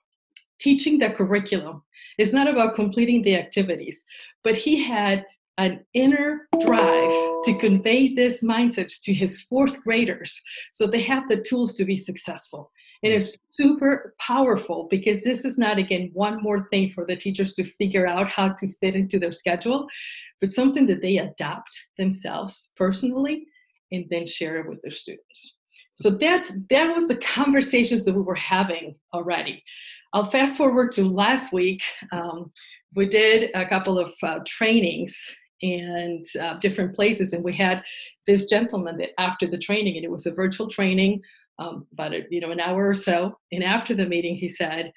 teaching 0.59 0.99
the 0.99 1.11
curriculum, 1.11 1.83
it's 2.17 2.33
not 2.33 2.47
about 2.47 2.75
completing 2.75 3.21
the 3.21 3.35
activities, 3.35 4.03
but 4.43 4.55
he 4.55 4.83
had 4.83 5.25
an 5.57 5.85
inner 5.93 6.47
drive 6.61 7.11
to 7.43 7.57
convey 7.59 8.13
this 8.13 8.43
mindset 8.43 8.91
to 9.01 9.13
his 9.13 9.41
fourth 9.41 9.79
graders 9.81 10.41
so 10.71 10.87
they 10.87 11.01
have 11.01 11.27
the 11.27 11.41
tools 11.41 11.75
to 11.75 11.85
be 11.85 11.97
successful. 11.97 12.71
And 13.03 13.11
it's 13.11 13.37
super 13.49 14.15
powerful 14.17 14.87
because 14.89 15.23
this 15.23 15.43
is 15.43 15.57
not, 15.57 15.77
again, 15.77 16.09
one 16.13 16.41
more 16.41 16.61
thing 16.69 16.89
for 16.91 17.05
the 17.05 17.17
teachers 17.17 17.53
to 17.55 17.63
figure 17.65 18.07
out 18.07 18.29
how 18.29 18.49
to 18.53 18.67
fit 18.79 18.95
into 18.95 19.19
their 19.19 19.33
schedule, 19.33 19.87
but 20.39 20.49
something 20.49 20.85
that 20.87 21.01
they 21.01 21.17
adopt 21.17 21.87
themselves 21.97 22.71
personally 22.77 23.45
and 23.91 24.05
then 24.09 24.25
share 24.25 24.57
it 24.57 24.69
with 24.69 24.81
their 24.81 24.91
students. 24.91 25.57
So 25.95 26.11
that's 26.11 26.51
that 26.69 26.93
was 26.93 27.07
the 27.07 27.15
conversations 27.35 28.05
that 28.05 28.15
we 28.15 28.21
were 28.21 28.35
having 28.35 28.95
already. 29.13 29.63
I'll 30.13 30.29
fast 30.29 30.57
forward 30.57 30.91
to 30.93 31.03
last 31.03 31.51
week. 31.51 31.83
Um, 32.11 32.51
we 32.95 33.07
did 33.07 33.49
a 33.55 33.67
couple 33.67 33.99
of 33.99 34.13
uh, 34.21 34.39
trainings 34.47 35.15
and 35.61 36.23
uh, 36.41 36.57
different 36.59 36.95
places, 36.95 37.33
and 37.33 37.43
we 37.43 37.53
had 37.53 37.83
this 38.27 38.47
gentleman 38.47 38.97
that 38.97 39.09
after 39.19 39.47
the 39.47 39.57
training, 39.57 39.95
and 39.95 40.05
it 40.05 40.11
was 40.11 40.25
a 40.25 40.31
virtual 40.31 40.67
training, 40.67 41.21
um, 41.59 41.87
about 41.93 42.13
a, 42.13 42.21
you 42.29 42.41
know 42.41 42.51
an 42.51 42.59
hour 42.59 42.87
or 42.87 42.93
so. 42.93 43.37
And 43.51 43.63
after 43.63 43.93
the 43.93 44.05
meeting, 44.05 44.35
he 44.35 44.49
said, 44.49 44.91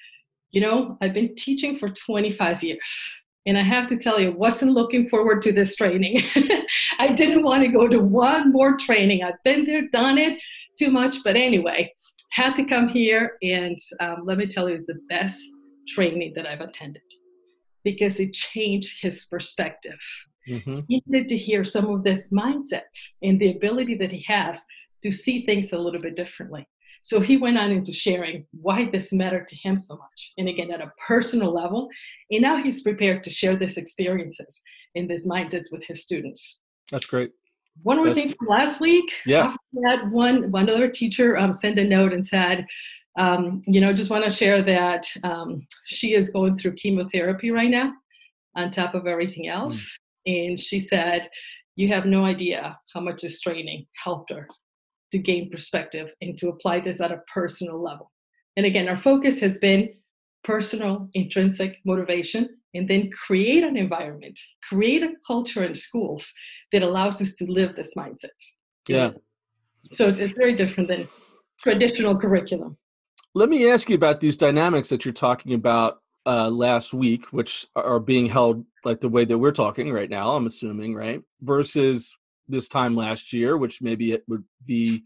"You 0.50 0.60
know, 0.60 0.98
I've 1.00 1.14
been 1.14 1.34
teaching 1.34 1.76
for 1.76 1.90
25 1.90 2.62
years." 2.62 3.22
And 3.46 3.56
I 3.56 3.62
have 3.62 3.86
to 3.88 3.96
tell 3.96 4.20
you, 4.20 4.32
wasn't 4.32 4.72
looking 4.72 5.08
forward 5.08 5.40
to 5.42 5.52
this 5.52 5.76
training. 5.76 6.20
I 6.98 7.12
didn't 7.12 7.44
want 7.44 7.62
to 7.62 7.68
go 7.68 7.86
to 7.86 8.00
one 8.00 8.50
more 8.50 8.76
training. 8.76 9.22
I've 9.22 9.42
been 9.44 9.64
there, 9.64 9.88
done 9.92 10.18
it 10.18 10.40
too 10.76 10.90
much. 10.90 11.18
But 11.22 11.36
anyway, 11.36 11.92
had 12.30 12.56
to 12.56 12.64
come 12.64 12.88
here. 12.88 13.36
And 13.42 13.78
um, 14.00 14.22
let 14.24 14.38
me 14.38 14.48
tell 14.48 14.68
you, 14.68 14.74
it's 14.74 14.86
the 14.86 14.98
best 15.08 15.40
training 15.86 16.32
that 16.34 16.46
I've 16.46 16.60
attended 16.60 17.02
because 17.84 18.18
it 18.18 18.32
changed 18.32 19.00
his 19.00 19.26
perspective. 19.26 20.00
Mm-hmm. 20.48 20.80
He 20.88 21.02
needed 21.06 21.28
to 21.28 21.36
hear 21.36 21.62
some 21.64 21.86
of 21.86 22.02
this 22.02 22.32
mindset 22.32 22.82
and 23.22 23.38
the 23.38 23.52
ability 23.52 23.94
that 23.96 24.12
he 24.12 24.24
has 24.26 24.64
to 25.02 25.10
see 25.10 25.44
things 25.44 25.72
a 25.72 25.78
little 25.78 26.00
bit 26.00 26.16
differently. 26.16 26.66
So 27.02 27.20
he 27.20 27.36
went 27.36 27.56
on 27.56 27.70
into 27.70 27.92
sharing 27.92 28.46
why 28.50 28.88
this 28.90 29.12
mattered 29.12 29.46
to 29.48 29.56
him 29.56 29.76
so 29.76 29.96
much. 29.96 30.32
And 30.38 30.48
again, 30.48 30.72
at 30.72 30.80
a 30.80 30.92
personal 31.06 31.54
level. 31.54 31.88
And 32.30 32.42
now 32.42 32.56
he's 32.60 32.82
prepared 32.82 33.22
to 33.24 33.30
share 33.30 33.56
these 33.56 33.76
experiences 33.76 34.60
and 34.96 35.08
these 35.08 35.28
mindsets 35.28 35.70
with 35.70 35.84
his 35.84 36.02
students. 36.02 36.58
That's 36.90 37.06
great. 37.06 37.30
One 37.82 37.98
more 37.98 38.06
That's, 38.06 38.18
thing 38.18 38.34
from 38.36 38.48
last 38.48 38.80
week. 38.80 39.12
Yeah. 39.24 39.54
That 39.84 40.10
one, 40.10 40.50
one 40.50 40.68
other 40.68 40.88
teacher 40.88 41.36
um, 41.36 41.52
sent 41.52 41.78
a 41.78 41.84
note 41.84 42.12
and 42.12 42.26
said, 42.26 42.66
um, 43.16 43.60
you 43.66 43.80
know, 43.80 43.92
just 43.92 44.10
want 44.10 44.24
to 44.24 44.30
share 44.30 44.62
that 44.62 45.06
um, 45.22 45.66
she 45.84 46.14
is 46.14 46.30
going 46.30 46.56
through 46.56 46.74
chemotherapy 46.74 47.50
right 47.50 47.70
now 47.70 47.92
on 48.56 48.70
top 48.70 48.94
of 48.94 49.06
everything 49.06 49.48
else. 49.48 49.96
Mm. 50.26 50.48
And 50.48 50.60
she 50.60 50.80
said, 50.80 51.28
you 51.76 51.88
have 51.88 52.06
no 52.06 52.24
idea 52.24 52.78
how 52.92 53.00
much 53.00 53.22
this 53.22 53.40
training 53.40 53.86
helped 54.02 54.32
her 54.32 54.48
to 55.12 55.18
gain 55.18 55.50
perspective 55.50 56.12
and 56.20 56.36
to 56.38 56.48
apply 56.48 56.80
this 56.80 57.00
at 57.00 57.12
a 57.12 57.20
personal 57.32 57.82
level. 57.82 58.12
And 58.56 58.66
again, 58.66 58.88
our 58.88 58.96
focus 58.96 59.40
has 59.40 59.58
been 59.58 59.90
personal, 60.44 61.08
intrinsic 61.14 61.78
motivation, 61.84 62.48
and 62.74 62.88
then 62.88 63.10
create 63.10 63.62
an 63.62 63.76
environment, 63.76 64.38
create 64.68 65.02
a 65.02 65.12
culture 65.26 65.64
in 65.64 65.74
schools 65.74 66.32
that 66.72 66.82
allows 66.82 67.20
us 67.20 67.34
to 67.34 67.46
live 67.46 67.74
this 67.74 67.94
mindset. 67.96 68.28
Yeah. 68.88 69.10
So 69.92 70.08
it's, 70.08 70.18
it's 70.18 70.34
very 70.34 70.56
different 70.56 70.88
than 70.88 71.08
traditional 71.60 72.16
curriculum. 72.16 72.76
Let 73.34 73.48
me 73.48 73.68
ask 73.70 73.88
you 73.88 73.94
about 73.94 74.20
these 74.20 74.36
dynamics 74.36 74.88
that 74.88 75.04
you're 75.04 75.14
talking 75.14 75.52
about 75.54 76.00
uh, 76.26 76.50
last 76.50 76.92
week, 76.92 77.26
which 77.32 77.66
are 77.76 78.00
being 78.00 78.26
held 78.26 78.64
like 78.84 79.00
the 79.00 79.08
way 79.08 79.24
that 79.24 79.38
we're 79.38 79.52
talking 79.52 79.92
right 79.92 80.10
now, 80.10 80.34
I'm 80.34 80.46
assuming, 80.46 80.94
right? 80.94 81.20
Versus 81.40 82.16
this 82.48 82.68
time 82.68 82.94
last 82.94 83.32
year, 83.32 83.56
which 83.56 83.82
maybe 83.82 84.12
it 84.12 84.24
would 84.28 84.44
be 84.64 85.04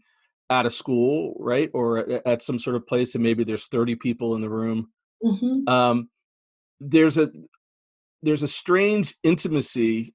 at 0.49 0.65
a 0.65 0.69
school, 0.69 1.35
right, 1.39 1.69
or 1.73 1.99
at 2.27 2.41
some 2.41 2.59
sort 2.59 2.75
of 2.75 2.85
place, 2.85 3.15
and 3.15 3.23
maybe 3.23 3.43
there's 3.43 3.67
30 3.67 3.95
people 3.95 4.35
in 4.35 4.41
the 4.41 4.49
room. 4.49 4.89
Mm-hmm. 5.23 5.67
Um, 5.67 6.09
there's 6.79 7.17
a 7.17 7.31
there's 8.23 8.43
a 8.43 8.47
strange 8.47 9.15
intimacy 9.23 10.13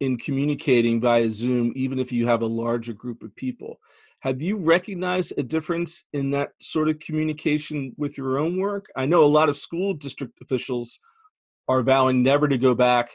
in 0.00 0.18
communicating 0.18 1.00
via 1.00 1.30
Zoom, 1.30 1.72
even 1.76 1.98
if 1.98 2.10
you 2.10 2.26
have 2.26 2.42
a 2.42 2.46
larger 2.46 2.92
group 2.92 3.22
of 3.22 3.34
people. 3.36 3.78
Have 4.20 4.42
you 4.42 4.58
recognized 4.58 5.32
a 5.38 5.42
difference 5.42 6.04
in 6.12 6.30
that 6.30 6.50
sort 6.60 6.88
of 6.88 6.98
communication 6.98 7.94
with 7.96 8.18
your 8.18 8.38
own 8.38 8.58
work? 8.58 8.86
I 8.96 9.06
know 9.06 9.24
a 9.24 9.26
lot 9.26 9.48
of 9.48 9.56
school 9.56 9.94
district 9.94 10.38
officials 10.42 10.98
are 11.68 11.82
vowing 11.82 12.22
never 12.22 12.48
to 12.48 12.58
go 12.58 12.74
back 12.74 13.10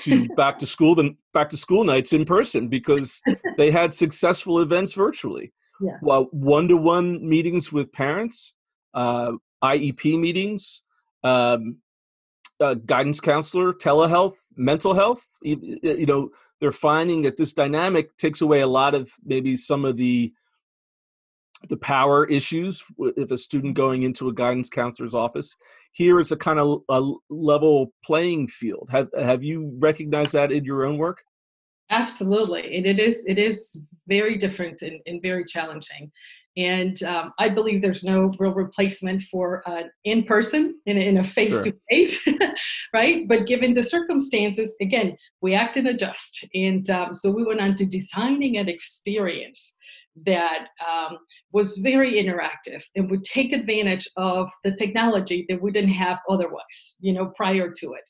to 0.00 0.28
back 0.36 0.58
to 0.58 0.66
school 0.66 0.94
than 0.94 1.16
back 1.32 1.48
to 1.50 1.56
school 1.56 1.84
nights 1.84 2.12
in 2.12 2.24
person 2.24 2.68
because 2.68 3.20
they 3.56 3.70
had 3.70 3.92
successful 3.92 4.60
events 4.60 4.94
virtually. 4.94 5.52
Yeah. 5.80 5.98
Well, 6.00 6.28
one-to-one 6.30 7.28
meetings 7.28 7.72
with 7.72 7.92
parents, 7.92 8.54
uh, 8.94 9.32
IEP 9.62 10.18
meetings, 10.18 10.82
um, 11.24 11.78
uh, 12.60 12.74
guidance 12.74 13.20
counselor, 13.20 13.72
telehealth, 13.72 14.36
mental 14.56 14.94
health. 14.94 15.26
You, 15.42 15.78
you, 15.82 16.06
know, 16.06 16.30
they're 16.60 16.72
finding 16.72 17.22
that 17.22 17.36
this 17.36 17.52
dynamic 17.52 18.16
takes 18.16 18.40
away 18.40 18.60
a 18.60 18.66
lot 18.66 18.94
of 18.94 19.10
maybe 19.24 19.56
some 19.56 19.84
of 19.84 19.96
the 19.96 20.32
the 21.68 21.76
power 21.76 22.26
issues 22.26 22.84
if 22.98 23.30
a 23.30 23.38
student 23.38 23.74
going 23.74 24.02
into 24.02 24.28
a 24.28 24.34
guidance 24.34 24.68
counselor's 24.68 25.14
office. 25.14 25.56
Here 25.92 26.20
it's 26.20 26.30
a 26.30 26.36
kind 26.36 26.58
of 26.58 26.82
a 26.88 27.12
level 27.30 27.92
playing 28.04 28.48
field. 28.48 28.88
Have 28.90 29.08
have 29.18 29.44
you 29.44 29.76
recognized 29.80 30.32
that 30.32 30.50
in 30.50 30.64
your 30.64 30.84
own 30.84 30.98
work? 30.98 31.22
Absolutely. 31.90 32.76
And 32.76 32.86
it 32.86 32.98
is 32.98 33.24
it 33.26 33.38
is 33.38 33.78
very 34.08 34.38
different 34.38 34.82
and, 34.82 35.00
and 35.06 35.20
very 35.20 35.44
challenging. 35.44 36.10
And 36.54 37.02
um, 37.04 37.32
i 37.38 37.48
believe 37.48 37.80
there's 37.80 38.04
no 38.04 38.30
real 38.38 38.52
replacement 38.52 39.22
for 39.22 39.62
uh, 39.66 39.84
in 40.04 40.24
person 40.24 40.78
in, 40.84 40.98
in 40.98 41.16
a 41.16 41.24
face 41.24 41.58
to 41.62 41.74
face 41.88 42.18
right? 42.94 43.26
But 43.26 43.46
given 43.46 43.72
the 43.72 43.82
circumstances 43.82 44.74
again 44.80 45.16
we 45.40 45.54
act 45.54 45.76
and 45.76 45.88
adjust. 45.88 46.46
And 46.54 46.88
um, 46.90 47.14
so 47.14 47.30
we 47.30 47.44
went 47.44 47.60
on 47.60 47.74
to 47.76 47.86
designing 47.86 48.56
an 48.58 48.68
experience 48.68 49.76
that 50.26 50.68
um, 50.86 51.18
was 51.52 51.78
very 51.78 52.12
interactive 52.12 52.82
and 52.94 53.10
would 53.10 53.24
take 53.24 53.52
advantage 53.52 54.06
of 54.16 54.50
the 54.62 54.72
technology 54.72 55.46
that 55.48 55.60
we 55.62 55.70
didn't 55.70 55.92
have 55.92 56.18
otherwise 56.28 56.96
you 57.00 57.12
know 57.12 57.32
prior 57.36 57.70
to 57.70 57.92
it. 57.94 58.04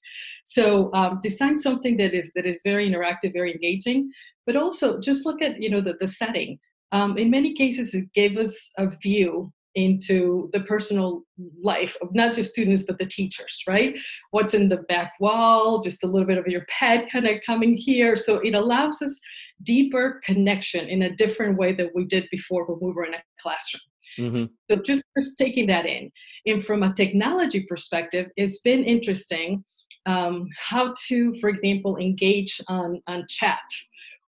So 0.44 0.92
um, 0.94 1.20
design 1.22 1.58
something 1.58 1.96
that 1.96 2.14
is 2.14 2.32
that 2.34 2.46
is 2.46 2.62
very 2.64 2.90
interactive 2.90 3.32
very 3.32 3.52
engaging 3.52 4.10
but 4.46 4.56
also 4.56 4.98
just 5.00 5.26
look 5.26 5.40
at 5.42 5.60
you 5.60 5.70
know 5.70 5.80
the, 5.80 5.94
the 6.00 6.08
setting. 6.08 6.58
Um, 6.90 7.16
in 7.16 7.30
many 7.30 7.54
cases 7.54 7.94
it 7.94 8.12
gave 8.12 8.36
us 8.36 8.70
a 8.78 8.88
view 9.02 9.52
into 9.74 10.50
the 10.52 10.60
personal 10.60 11.22
life 11.62 11.96
of 12.02 12.08
not 12.14 12.34
just 12.34 12.52
students 12.52 12.84
but 12.86 12.98
the 12.98 13.06
teachers 13.06 13.62
right? 13.66 13.94
What's 14.30 14.54
in 14.54 14.68
the 14.68 14.78
back 14.88 15.12
wall 15.20 15.82
just 15.82 16.04
a 16.04 16.06
little 16.06 16.26
bit 16.26 16.38
of 16.38 16.46
your 16.46 16.64
pet 16.68 17.10
kind 17.10 17.26
of 17.26 17.40
coming 17.44 17.76
here. 17.76 18.16
So 18.16 18.38
it 18.38 18.54
allows 18.54 19.00
us 19.02 19.20
deeper 19.62 20.20
connection 20.24 20.88
in 20.88 21.02
a 21.02 21.16
different 21.16 21.58
way 21.58 21.74
that 21.74 21.94
we 21.94 22.04
did 22.04 22.26
before 22.30 22.66
when 22.66 22.78
we 22.80 22.92
were 22.92 23.04
in 23.04 23.14
a 23.14 23.22
classroom. 23.40 23.80
Mm-hmm. 24.18 24.44
so 24.70 24.76
just, 24.82 25.04
just 25.18 25.38
taking 25.38 25.68
that 25.68 25.86
in. 25.86 26.10
And 26.44 26.62
from 26.62 26.82
a 26.82 26.92
technology 26.92 27.64
perspective 27.68 28.26
it's 28.36 28.60
been 28.60 28.84
interesting 28.84 29.64
um, 30.06 30.48
how 30.58 30.94
to 31.08 31.34
for 31.40 31.48
example 31.48 31.96
engage 31.96 32.60
on 32.68 33.00
on 33.06 33.24
chat 33.28 33.60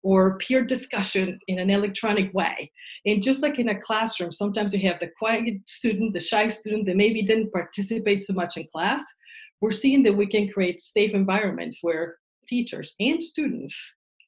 or 0.05 0.39
peer 0.39 0.63
discussions 0.63 1.41
in 1.49 1.59
an 1.59 1.71
electronic 1.71 2.33
way. 2.35 2.71
And 3.07 3.23
just 3.23 3.43
like 3.43 3.59
in 3.59 3.71
a 3.71 3.81
classroom, 3.81 4.31
sometimes 4.31 4.75
you 4.75 4.89
have 4.89 5.01
the 5.01 5.11
quiet 5.19 5.67
student, 5.67 6.13
the 6.13 6.21
shy 6.21 6.47
student 6.49 6.87
that 6.87 6.97
maybe 6.97 7.23
didn't 7.23 7.53
participate 7.53 8.23
so 8.23 8.35
much 8.35 8.57
in 8.57 8.67
class. 8.67 9.03
We're 9.61 9.71
seeing 9.71 10.03
that 10.05 10.17
we 10.17 10.27
can 10.27 10.49
create 10.49 10.81
safe 10.81 11.15
environments 11.15 11.79
where 11.81 12.17
teachers 12.47 12.95
and 13.01 13.25
students 13.25 13.75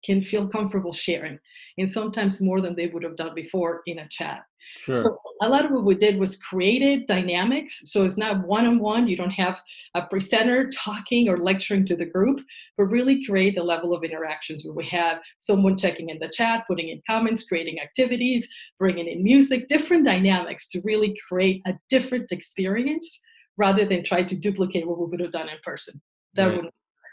can 0.05 0.23
feel 0.23 0.49
comfortable 0.49 0.93
sharing, 0.93 1.39
and 1.79 1.89
sometimes 1.89 2.41
more 2.41 2.61
than 2.61 2.75
they 2.75 2.87
would 2.87 3.03
have 3.03 3.17
done 3.17 3.35
before 3.35 3.83
in 3.87 3.99
a 3.99 4.09
chat. 4.09 4.45
Sure. 4.77 4.95
So 4.95 5.19
a 5.43 5.49
lot 5.49 5.65
of 5.65 5.71
what 5.71 5.85
we 5.85 5.95
did 5.95 6.19
was 6.19 6.37
created 6.37 7.07
dynamics. 7.07 7.83
So 7.85 8.05
it's 8.05 8.19
not 8.19 8.47
one 8.47 8.67
on 8.67 8.79
one. 8.79 9.07
You 9.07 9.17
don't 9.17 9.31
have 9.31 9.61
a 9.95 10.07
presenter 10.07 10.69
talking 10.71 11.29
or 11.29 11.39
lecturing 11.39 11.85
to 11.87 11.97
the 11.97 12.05
group, 12.05 12.41
but 12.77 12.85
really 12.85 13.25
create 13.25 13.55
the 13.55 13.63
level 13.63 13.95
of 13.95 14.05
interactions 14.05 14.65
where 14.65 14.75
we 14.75 14.87
have 14.87 15.19
someone 15.39 15.77
checking 15.77 16.11
in 16.11 16.19
the 16.19 16.29
chat, 16.29 16.65
putting 16.69 16.89
in 16.89 17.03
comments, 17.07 17.45
creating 17.45 17.81
activities, 17.81 18.49
bringing 18.79 19.09
in 19.09 19.23
music, 19.23 19.69
different 19.69 20.05
dynamics 20.05 20.69
to 20.69 20.81
really 20.85 21.15
create 21.29 21.63
a 21.67 21.75
different 21.89 22.33
experience 22.33 23.21
rather 23.59 23.87
than 23.87 24.05
try 24.05 24.23
to 24.23 24.37
duplicate 24.37 24.87
what 24.87 24.99
we 24.99 25.07
would 25.07 25.21
have 25.21 25.33
done 25.33 25.49
in 25.49 25.57
person. 25.65 26.01
That 26.35 26.49
right. 26.49 26.65
would 26.65 26.71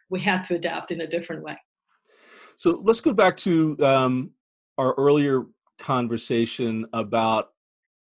we 0.10 0.22
had 0.22 0.44
to 0.44 0.56
adapt 0.56 0.92
in 0.92 1.02
a 1.02 1.08
different 1.08 1.44
way. 1.44 1.58
So 2.56 2.82
let's 2.84 3.02
go 3.02 3.14
back 3.14 3.36
to 3.38 3.76
um, 3.84 4.32
our 4.78 4.94
earlier 4.94 5.44
conversation 5.84 6.88
about 6.94 7.50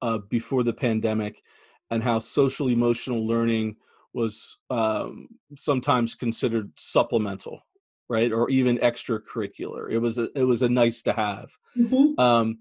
uh, 0.00 0.18
before 0.18 0.62
the 0.62 0.72
pandemic 0.72 1.42
and 1.90 2.02
how 2.02 2.18
social 2.18 2.68
emotional 2.68 3.26
learning 3.26 3.76
was 4.14 4.56
um, 4.70 5.28
sometimes 5.56 6.14
considered 6.14 6.70
supplemental 6.76 7.60
right 8.08 8.32
or 8.32 8.48
even 8.50 8.78
extracurricular 8.78 9.90
it 9.90 9.98
was 9.98 10.18
a, 10.18 10.28
it 10.34 10.44
was 10.44 10.62
a 10.62 10.68
nice 10.68 11.02
to 11.02 11.12
have 11.12 11.50
mm-hmm. 11.76 12.18
um, 12.20 12.58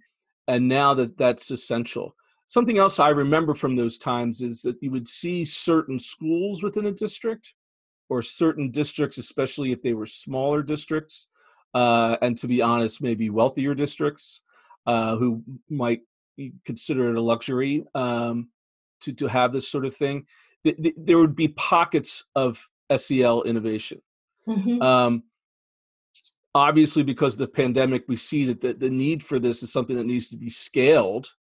and 0.48 0.68
now 0.68 0.94
that 0.94 1.18
that's 1.18 1.51
essential 1.51 2.16
something 2.46 2.78
else 2.78 3.00
i 3.00 3.10
remember 3.10 3.54
from 3.54 3.75
those 3.75 3.98
times 3.98 4.42
is 4.42 4.62
that 4.62 4.78
you 4.82 4.92
would 4.92 5.08
see 5.08 5.44
certain 5.46 6.00
schools 6.00 6.63
within 6.63 6.86
a 6.86 6.92
district 6.92 7.54
or 8.10 8.22
certain 8.22 8.72
districts 8.72 9.18
especially 9.18 9.72
if 9.72 9.82
they 9.82 9.94
were 9.94 10.06
smaller 10.06 10.63
districts 10.63 11.28
uh, 11.74 12.18
and 12.22 12.38
to 12.38 12.48
be 12.48 12.62
honest 12.62 13.01
maybe 13.01 13.30
wealthier 13.30 13.74
districts 13.74 14.42
uh, 14.86 15.16
who 15.16 15.44
might 15.70 16.02
consider 16.66 17.10
it 17.10 17.18
a 17.18 17.22
luxury 17.22 17.86
um, 17.94 18.50
to, 19.02 19.14
to 19.14 19.28
have 19.28 19.54
this 19.54 19.68
sort 19.68 19.86
of 19.86 19.96
thing 19.96 20.26
there 20.64 21.18
would 21.18 21.36
be 21.36 21.48
pockets 21.50 22.24
of 22.36 22.68
SEL 22.96 23.44
innovation. 23.44 24.02
Mm-hmm. 24.48 24.82
Um, 24.82 25.24
obviously, 26.54 27.04
because 27.04 27.34
of 27.34 27.40
the 27.40 27.48
pandemic, 27.48 28.04
we 28.08 28.16
see 28.16 28.46
that 28.46 28.62
the, 28.62 28.74
the 28.74 28.90
need 28.90 29.24
for 29.24 29.40
this 29.40 29.64
is 29.64 29.72
something 29.72 29.96
that 29.96 30.06
needs 30.06 30.30
to 30.30 30.38
be 30.38 30.50
scaled 30.50 31.34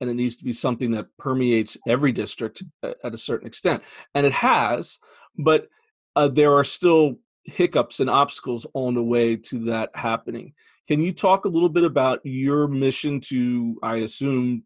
and 0.00 0.08
it 0.08 0.14
needs 0.14 0.36
to 0.36 0.44
be 0.44 0.52
something 0.52 0.92
that 0.92 1.06
permeates 1.18 1.76
every 1.88 2.12
district 2.12 2.62
at 2.82 3.14
a 3.14 3.18
certain 3.18 3.48
extent. 3.48 3.82
And 4.14 4.24
it 4.24 4.32
has, 4.32 4.98
but 5.36 5.68
uh, 6.14 6.28
there 6.28 6.54
are 6.54 6.64
still 6.64 7.16
hiccups 7.48 8.00
and 8.00 8.10
obstacles 8.10 8.66
on 8.74 8.94
the 8.94 9.02
way 9.02 9.36
to 9.36 9.64
that 9.64 9.90
happening. 9.94 10.52
Can 10.86 11.02
you 11.02 11.12
talk 11.12 11.44
a 11.44 11.48
little 11.48 11.68
bit 11.68 11.84
about 11.84 12.20
your 12.24 12.68
mission 12.68 13.20
to, 13.22 13.78
I 13.82 13.96
assume, 13.96 14.64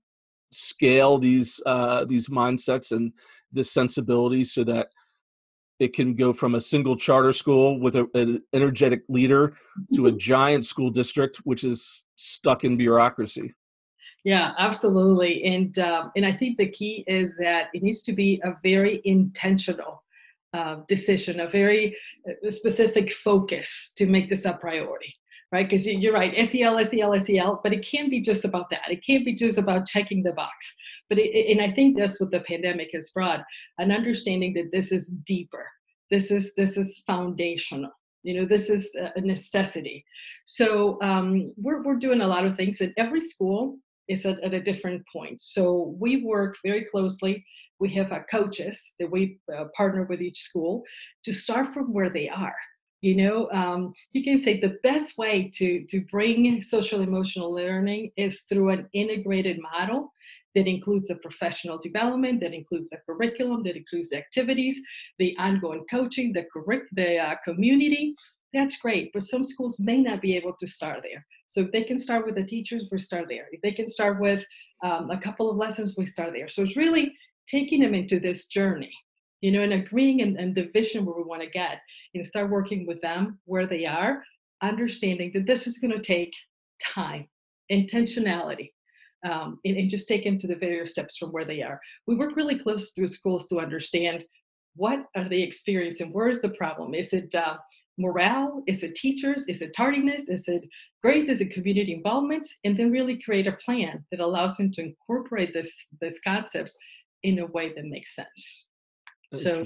scale 0.53 1.19
these 1.19 1.61
uh, 1.67 2.05
these 2.05 2.29
mindsets 2.29 2.93
and 2.93 3.13
this 3.53 3.73
sensibility 3.73 4.45
so 4.45 4.63
that 4.65 4.89
it 5.79 5.95
can 5.95 6.15
go 6.15 6.33
from 6.33 6.55
a 6.55 6.61
single 6.61 6.95
charter 6.95 7.33
school 7.33 7.81
with 7.81 7.97
a, 7.97 8.07
an 8.15 8.43
energetic 8.53 9.03
leader 9.09 9.55
to 9.95 10.07
a 10.07 10.13
giant 10.31 10.65
school 10.65 10.91
district 10.91 11.39
which 11.45 11.65
is 11.65 12.05
stuck 12.17 12.65
in 12.65 12.77
bureaucracy 12.77 13.53
yeah 14.25 14.53
absolutely 14.59 15.43
and 15.45 15.79
um, 15.79 16.13
and 16.17 16.25
i 16.25 16.33
think 16.33 16.57
the 16.59 16.69
key 16.69 17.03
is 17.07 17.35
that 17.39 17.69
it 17.73 17.83
needs 17.83 18.03
to 18.03 18.13
be 18.13 18.41
a 18.45 18.55
very 18.63 19.01
intentional 19.05 20.02
uh, 20.53 20.77
decision 20.89 21.41
a 21.41 21.49
very 21.49 21.97
uh, 22.29 22.51
specific 22.51 23.13
focus 23.13 23.93
to 23.97 24.07
make 24.07 24.29
this 24.29 24.45
a 24.45 24.53
priority 24.55 25.15
right? 25.53 25.69
Because 25.69 25.87
you're 25.87 26.15
right, 26.15 26.35
SEL, 26.49 26.83
SEL, 26.85 27.21
SEL, 27.21 27.61
but 27.63 27.73
it 27.73 27.87
can't 27.87 28.11
be 28.11 28.21
just 28.21 28.45
about 28.45 28.71
that. 28.71 28.91
It 28.91 29.05
can't 29.05 29.25
be 29.25 29.35
just 29.35 29.59
about 29.59 29.87
checking 29.87 30.23
the 30.23 30.33
box. 30.33 30.75
But 31.11 31.19
it, 31.19 31.53
and 31.53 31.61
I 31.61 31.71
think 31.71 31.97
that's 31.97 32.19
what 32.19 32.31
the 32.31 32.41
pandemic 32.41 32.91
has 32.95 33.11
brought 33.11 33.45
an 33.79 33.93
understanding 33.93 34.55
that 34.55 34.73
this 34.73 34.91
is 34.93 35.09
deeper. 35.09 35.69
This 36.11 36.31
is 36.31 36.55
this 36.55 36.77
is 36.77 37.03
foundational. 37.07 37.93
You 38.23 38.41
know, 38.41 38.47
this 38.47 38.71
is 38.71 38.91
a 39.17 39.21
necessity. 39.21 40.05
So 40.47 40.99
um, 41.03 41.45
we're 41.57 41.83
we're 41.83 41.97
doing 41.97 42.23
a 42.23 42.27
lot 42.27 42.47
of 42.47 42.57
things, 42.57 42.81
and 42.81 42.95
every 42.97 43.21
school 43.21 43.79
is 44.09 44.25
at, 44.25 44.43
at 44.43 44.55
a 44.55 44.61
different 44.61 45.03
point. 45.13 45.41
So 45.43 45.95
we 45.99 46.25
work 46.25 46.57
very 46.65 46.85
closely. 46.85 47.45
We 47.79 47.95
have 47.95 48.13
our 48.13 48.25
coaches 48.31 48.93
that 49.01 49.11
we 49.11 49.39
uh, 49.55 49.65
partner 49.77 50.05
with 50.05 50.23
each 50.23 50.41
school 50.41 50.85
to 51.25 51.33
start 51.33 51.75
from 51.75 51.93
where 51.93 52.11
they 52.11 52.29
are 52.29 52.55
you 53.03 53.17
know 53.17 53.51
um, 53.53 53.93
you 54.13 54.25
can 54.25 54.39
say 54.39 54.59
the 54.59 54.79
best 54.83 55.19
way 55.19 55.51
to 55.53 55.85
to 55.89 56.01
bring 56.11 56.63
social 56.63 57.03
emotional 57.03 57.53
learning 57.53 58.11
is 58.17 58.43
through 58.43 58.71
an 58.71 58.89
integrated 58.95 59.59
model 59.61 60.13
that 60.55 60.67
includes 60.67 61.09
the 61.09 61.17
professional 61.17 61.79
development 61.79 62.41
that 62.41 62.55
includes 62.55 62.91
the 62.91 62.99
curriculum 63.07 63.63
that 63.65 63.77
includes 63.77 64.11
the 64.11 64.17
activities 64.17 64.81
the 65.19 65.37
ongoing 65.39 65.85
coaching 65.91 66.33
the 66.33 66.47
correct 66.53 66.87
the 66.93 67.19
uh, 67.19 67.35
community. 67.45 68.15
That's 68.55 68.77
great 68.77 69.13
but 69.13 69.23
some 69.23 69.45
schools 69.45 69.81
may 69.81 69.99
not 69.99 70.23
be 70.23 70.37
able 70.37 70.55
to 70.61 70.67
start 70.67 71.01
there. 71.03 71.27
So 71.49 71.61
if 71.63 71.73
they 71.73 71.83
can 71.83 71.99
start 71.99 72.25
with 72.25 72.37
the 72.37 72.45
teachers 72.45 72.87
we 72.91 72.99
start 72.99 73.27
there. 73.29 73.47
If 73.51 73.61
they 73.63 73.73
can 73.73 73.89
start 73.89 74.21
with 74.21 74.45
um, 74.85 75.11
a 75.11 75.19
couple 75.19 75.51
of 75.51 75.57
lessons 75.57 75.95
we 75.97 76.05
start 76.05 76.33
there. 76.33 76.49
So 76.49 76.63
it's 76.63 76.77
really 76.77 77.15
taking 77.49 77.81
them 77.81 77.95
into 77.95 78.19
this 78.21 78.47
journey 78.47 78.93
you 79.43 79.51
know, 79.51 79.61
and 79.61 79.75
agreeing 79.75 80.23
and, 80.23 80.39
and 80.39 80.55
the 80.55 80.71
vision 80.73 81.05
where 81.05 81.17
we 81.17 81.25
want 81.25 81.43
to 81.43 81.51
get 81.51 81.81
and 82.15 82.25
start 82.25 82.51
working 82.51 82.87
with 82.87 83.01
them 83.03 83.39
where 83.45 83.67
they 83.67 83.85
are, 83.85 84.23
understanding 84.63 85.33
that 85.35 85.47
this 85.47 85.67
is 85.67 85.79
going 85.79 85.93
to 85.93 86.01
take 86.01 86.33
time, 86.81 87.29
intentionality, 87.71 88.71
um, 89.29 89.59
and, 89.65 89.77
and, 89.77 89.91
just 89.91 90.09
take 90.09 90.25
them 90.25 90.39
to 90.39 90.47
the 90.47 90.55
various 90.55 90.93
steps 90.93 91.17
from 91.17 91.31
where 91.31 91.45
they 91.45 91.61
are. 91.61 91.81
We 92.07 92.17
work 92.17 92.35
really 92.35 92.59
close 92.59 92.91
through 92.91 93.09
schools 93.09 93.47
to 93.49 93.59
understand 93.59 94.25
what 94.75 95.05
are 95.17 95.29
they 95.29 95.41
experiencing, 95.43 96.13
where 96.13 96.29
is 96.29 96.41
the 96.41 96.49
problem? 96.51 96.95
Is 96.95 97.13
it 97.13 97.35
uh, 97.35 97.59
morale? 97.99 98.63
Is 98.67 98.83
it 98.83 98.95
teachers? 98.95 99.45
Is 99.49 99.63
it 99.63 99.75
tardiness? 99.77 100.29
Is 100.29 100.49
it 100.49 100.63
grades? 101.03 101.29
Is 101.29 101.41
it 101.41 101.53
community 101.53 101.93
involvement? 101.93 102.49
And 102.65 102.77
then 102.77 102.91
really 102.91 103.21
create 103.23 103.47
a 103.47 103.53
plan 103.65 104.05
that 104.11 104.21
allows 104.21 104.57
them 104.57 104.73
to 104.73 104.83
incorporate 104.83 105.53
this, 105.53 105.89
these 106.01 106.21
concepts 106.25 106.77
in 107.23 107.39
a 107.39 107.47
way 107.47 107.73
that 107.75 107.85
makes 107.85 108.15
sense. 108.15 108.67
So 109.35 109.65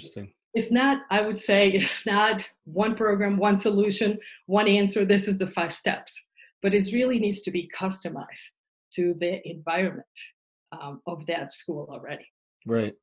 it's 0.54 0.72
not, 0.72 1.02
I 1.10 1.20
would 1.20 1.38
say, 1.38 1.68
it's 1.72 2.06
not 2.06 2.42
one 2.64 2.94
program, 2.94 3.36
one 3.36 3.58
solution, 3.58 4.18
one 4.46 4.68
answer. 4.68 5.04
This 5.04 5.28
is 5.28 5.38
the 5.38 5.48
five 5.48 5.74
steps, 5.74 6.14
but 6.62 6.74
it 6.74 6.92
really 6.92 7.18
needs 7.18 7.42
to 7.42 7.50
be 7.50 7.70
customized 7.76 8.50
to 8.94 9.14
the 9.20 9.46
environment 9.48 10.06
um, 10.72 11.00
of 11.06 11.26
that 11.26 11.52
school 11.52 11.88
already. 11.90 12.26
Right. 12.64 12.94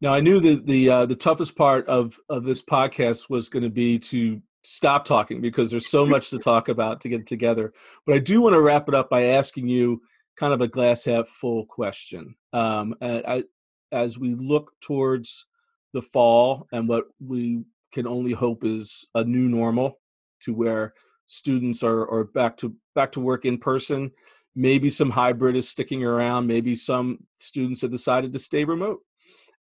Now 0.00 0.14
I 0.14 0.20
knew 0.20 0.40
that 0.40 0.66
the 0.66 0.90
uh, 0.90 1.06
the 1.06 1.14
toughest 1.14 1.56
part 1.56 1.86
of 1.86 2.18
of 2.28 2.44
this 2.44 2.62
podcast 2.62 3.30
was 3.30 3.48
going 3.48 3.62
to 3.62 3.70
be 3.70 4.00
to 4.00 4.42
stop 4.64 5.04
talking 5.04 5.40
because 5.40 5.70
there's 5.70 5.90
so 5.90 6.06
much 6.06 6.30
to 6.30 6.38
talk 6.38 6.68
about 6.68 7.00
to 7.00 7.08
get 7.08 7.26
together. 7.26 7.72
But 8.06 8.16
I 8.16 8.18
do 8.18 8.40
want 8.40 8.54
to 8.54 8.60
wrap 8.60 8.88
it 8.88 8.94
up 8.94 9.10
by 9.10 9.22
asking 9.24 9.68
you 9.68 10.02
kind 10.42 10.52
of 10.52 10.60
a 10.60 10.66
glass 10.66 11.04
half 11.04 11.28
full 11.28 11.64
question. 11.66 12.34
Um, 12.52 12.96
I, 13.00 13.44
as 13.92 14.18
we 14.18 14.34
look 14.34 14.72
towards 14.80 15.46
the 15.92 16.02
fall 16.02 16.66
and 16.72 16.88
what 16.88 17.04
we 17.24 17.62
can 17.92 18.08
only 18.08 18.32
hope 18.32 18.64
is 18.64 19.06
a 19.14 19.22
new 19.22 19.48
normal 19.48 20.00
to 20.40 20.52
where 20.52 20.94
students 21.26 21.84
are, 21.84 22.10
are 22.10 22.24
back 22.24 22.56
to 22.56 22.74
back 22.96 23.12
to 23.12 23.20
work 23.20 23.44
in 23.44 23.56
person 23.56 24.10
maybe 24.56 24.90
some 24.90 25.10
hybrid 25.10 25.54
is 25.54 25.68
sticking 25.68 26.04
around 26.04 26.46
maybe 26.46 26.74
some 26.74 27.18
students 27.38 27.80
have 27.80 27.90
decided 27.90 28.32
to 28.32 28.38
stay 28.38 28.64
remote 28.64 29.00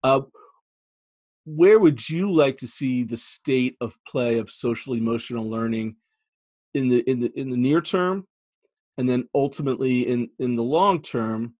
uh, 0.04 0.20
where 1.44 1.78
would 1.78 2.08
you 2.08 2.32
like 2.32 2.56
to 2.56 2.66
see 2.66 3.04
the 3.04 3.16
state 3.16 3.76
of 3.80 3.96
play 4.06 4.38
of 4.38 4.48
social 4.48 4.94
emotional 4.94 5.50
learning 5.50 5.96
in 6.74 6.88
the 6.88 7.00
in 7.10 7.20
the 7.20 7.32
in 7.38 7.50
the 7.50 7.56
near 7.56 7.80
term 7.80 8.26
and 8.98 9.08
then 9.08 9.26
ultimately 9.34 10.06
in 10.06 10.28
in 10.38 10.56
the 10.56 10.62
long 10.62 11.00
term 11.00 11.54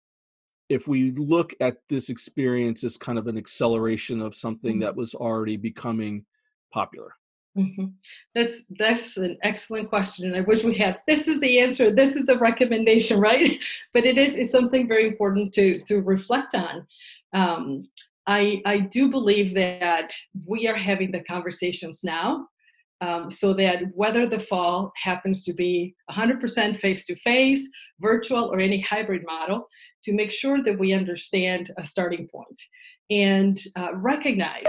if 0.69 0.87
we 0.87 1.13
look 1.13 1.55
at 1.61 1.79
this 1.89 2.11
experience 2.11 2.85
as 2.85 2.99
kind 2.99 3.19
of 3.19 3.27
an 3.27 3.39
acceleration 3.39 4.21
of 4.21 4.35
something 4.35 4.75
mm-hmm. 4.75 4.81
that 4.81 4.97
was 4.97 5.15
already 5.15 5.57
becoming 5.57 6.25
popular 6.73 7.15
mm-hmm. 7.57 7.87
that's 8.35 8.65
that's 8.79 9.17
an 9.17 9.39
excellent 9.43 9.89
question 9.89 10.27
and 10.27 10.37
i 10.37 10.41
wish 10.43 10.65
we 10.65 10.75
had 10.75 10.99
this 11.07 11.29
is 11.29 11.41
the 11.41 11.59
answer 11.59 11.91
this 11.91 12.17
is 12.17 12.27
the 12.27 12.39
recommendation 12.39 13.19
right 13.31 13.63
but 13.95 14.05
it 14.05 14.19
is 14.19 14.35
is 14.35 14.51
something 14.51 14.87
very 14.87 15.07
important 15.07 15.55
to 15.55 15.81
to 15.85 16.03
reflect 16.03 16.55
on 16.55 16.87
um, 17.35 17.87
I, 18.27 18.61
I 18.67 18.81
do 18.81 19.09
believe 19.09 19.55
that 19.55 20.13
we 20.47 20.69
are 20.69 20.77
having 20.77 21.11
the 21.11 21.25
conversations 21.25 22.05
now 22.05 22.49
um, 23.01 23.31
so 23.31 23.55
that 23.55 23.83
whether 23.95 24.27
the 24.27 24.39
fall 24.39 24.93
happens 24.97 25.45
to 25.45 25.53
be 25.53 25.95
100% 26.11 26.79
face 26.81 27.07
to 27.07 27.17
face, 27.17 27.69
virtual, 28.01 28.53
or 28.53 28.59
any 28.59 28.81
hybrid 28.81 29.23
model, 29.27 29.67
to 30.05 30.13
make 30.13 30.31
sure 30.31 30.63
that 30.63 30.79
we 30.79 30.93
understand 30.93 31.71
a 31.77 31.85
starting 31.85 32.29
point 32.29 32.61
and 33.11 33.59
uh, 33.77 33.95
recognize 33.95 34.67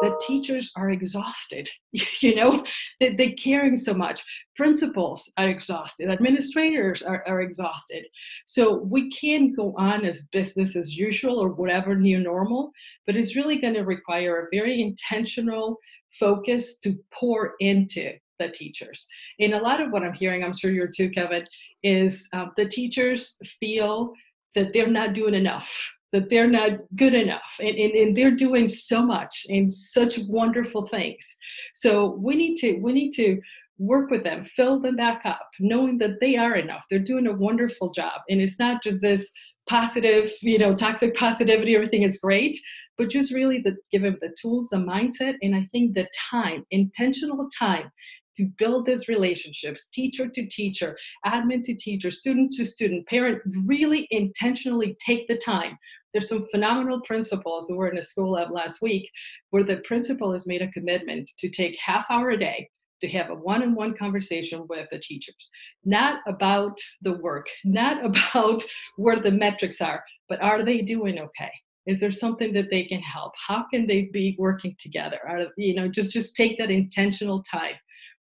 that 0.00 0.16
teachers 0.26 0.70
are 0.76 0.90
exhausted 0.90 1.68
you 2.20 2.34
know 2.36 2.64
that 3.00 3.16
they're 3.16 3.32
caring 3.32 3.74
so 3.74 3.92
much. 3.92 4.22
Principals 4.56 5.30
are 5.36 5.48
exhausted. 5.48 6.08
Administrators 6.08 7.02
are, 7.02 7.24
are 7.26 7.40
exhausted. 7.40 8.06
So 8.46 8.76
we 8.76 9.10
can't 9.10 9.56
go 9.56 9.74
on 9.76 10.04
as 10.04 10.22
business 10.30 10.76
as 10.76 10.96
usual 10.96 11.38
or 11.38 11.48
whatever 11.48 11.94
new 11.96 12.20
normal 12.20 12.70
but 13.10 13.16
it's 13.16 13.34
really 13.34 13.56
going 13.56 13.74
to 13.74 13.80
require 13.80 14.38
a 14.38 14.56
very 14.56 14.80
intentional 14.80 15.78
focus 16.18 16.78
to 16.78 16.96
pour 17.12 17.54
into 17.60 18.12
the 18.38 18.48
teachers 18.48 19.06
and 19.38 19.54
a 19.54 19.62
lot 19.62 19.80
of 19.80 19.90
what 19.90 20.02
i'm 20.02 20.12
hearing 20.12 20.42
i'm 20.42 20.54
sure 20.54 20.70
you're 20.70 20.88
too 20.88 21.10
kevin 21.10 21.44
is 21.82 22.28
um, 22.32 22.50
the 22.56 22.66
teachers 22.66 23.36
feel 23.58 24.12
that 24.54 24.72
they're 24.72 24.88
not 24.88 25.14
doing 25.14 25.34
enough 25.34 25.90
that 26.12 26.28
they're 26.28 26.48
not 26.48 26.72
good 26.96 27.14
enough 27.14 27.54
and, 27.60 27.78
and, 27.78 27.92
and, 27.92 28.16
they're 28.16 28.34
doing 28.34 28.68
so 28.68 29.00
much 29.00 29.46
and 29.48 29.72
such 29.72 30.18
wonderful 30.26 30.84
things 30.86 31.36
so 31.74 32.16
we 32.20 32.34
need 32.34 32.56
to 32.56 32.78
we 32.80 32.92
need 32.92 33.12
to 33.12 33.40
work 33.80 34.10
with 34.10 34.22
them, 34.22 34.44
fill 34.44 34.78
them 34.78 34.94
back 34.94 35.22
up, 35.24 35.48
knowing 35.58 35.96
that 35.98 36.20
they 36.20 36.36
are 36.36 36.54
enough. 36.54 36.84
They're 36.88 36.98
doing 36.98 37.26
a 37.26 37.32
wonderful 37.32 37.90
job. 37.92 38.20
And 38.28 38.40
it's 38.40 38.58
not 38.58 38.82
just 38.82 39.00
this 39.00 39.32
positive, 39.68 40.32
you 40.42 40.58
know, 40.58 40.74
toxic 40.74 41.14
positivity, 41.14 41.74
everything 41.74 42.02
is 42.02 42.18
great, 42.18 42.56
but 42.98 43.10
just 43.10 43.32
really 43.32 43.60
the, 43.60 43.76
give 43.90 44.02
them 44.02 44.16
the 44.20 44.34
tools, 44.40 44.68
the 44.70 44.76
mindset, 44.76 45.34
and 45.42 45.54
I 45.54 45.62
think 45.72 45.94
the 45.94 46.06
time, 46.30 46.64
intentional 46.70 47.48
time 47.58 47.90
to 48.36 48.46
build 48.58 48.86
these 48.86 49.08
relationships, 49.08 49.88
teacher 49.88 50.28
to 50.28 50.46
teacher, 50.46 50.96
admin 51.26 51.62
to 51.64 51.74
teacher, 51.74 52.10
student 52.10 52.52
to 52.52 52.64
student, 52.64 53.06
parent, 53.06 53.42
really 53.66 54.06
intentionally 54.10 54.96
take 55.04 55.26
the 55.28 55.36
time. 55.36 55.76
There's 56.12 56.28
some 56.28 56.46
phenomenal 56.50 57.00
principals. 57.02 57.68
We 57.68 57.76
were 57.76 57.88
in 57.88 57.98
a 57.98 58.02
school 58.02 58.32
lab 58.32 58.50
last 58.50 58.82
week 58.82 59.08
where 59.50 59.64
the 59.64 59.78
principal 59.78 60.32
has 60.32 60.46
made 60.46 60.62
a 60.62 60.70
commitment 60.72 61.30
to 61.38 61.48
take 61.48 61.78
half 61.84 62.04
hour 62.10 62.30
a 62.30 62.36
day 62.38 62.68
to 63.00 63.08
have 63.08 63.30
a 63.30 63.34
one-on-one 63.34 63.96
conversation 63.96 64.66
with 64.68 64.88
the 64.90 64.98
teachers. 64.98 65.48
Not 65.84 66.20
about 66.26 66.78
the 67.02 67.14
work 67.14 67.46
not 67.64 68.04
about 68.04 68.62
where 68.96 69.20
the 69.20 69.30
metrics 69.30 69.80
are 69.80 70.02
but 70.28 70.42
are 70.42 70.64
they 70.64 70.80
doing 70.80 71.18
okay? 71.18 71.50
Is 71.86 72.00
there 72.00 72.12
something 72.12 72.52
that 72.52 72.70
they 72.70 72.84
can 72.84 73.00
help? 73.00 73.32
How 73.36 73.64
can 73.68 73.86
they 73.86 74.10
be 74.12 74.36
working 74.38 74.76
together? 74.78 75.18
Are, 75.28 75.46
you 75.56 75.74
know 75.74 75.88
just 75.88 76.12
just 76.12 76.36
take 76.36 76.58
that 76.58 76.70
intentional 76.70 77.42
time 77.42 77.74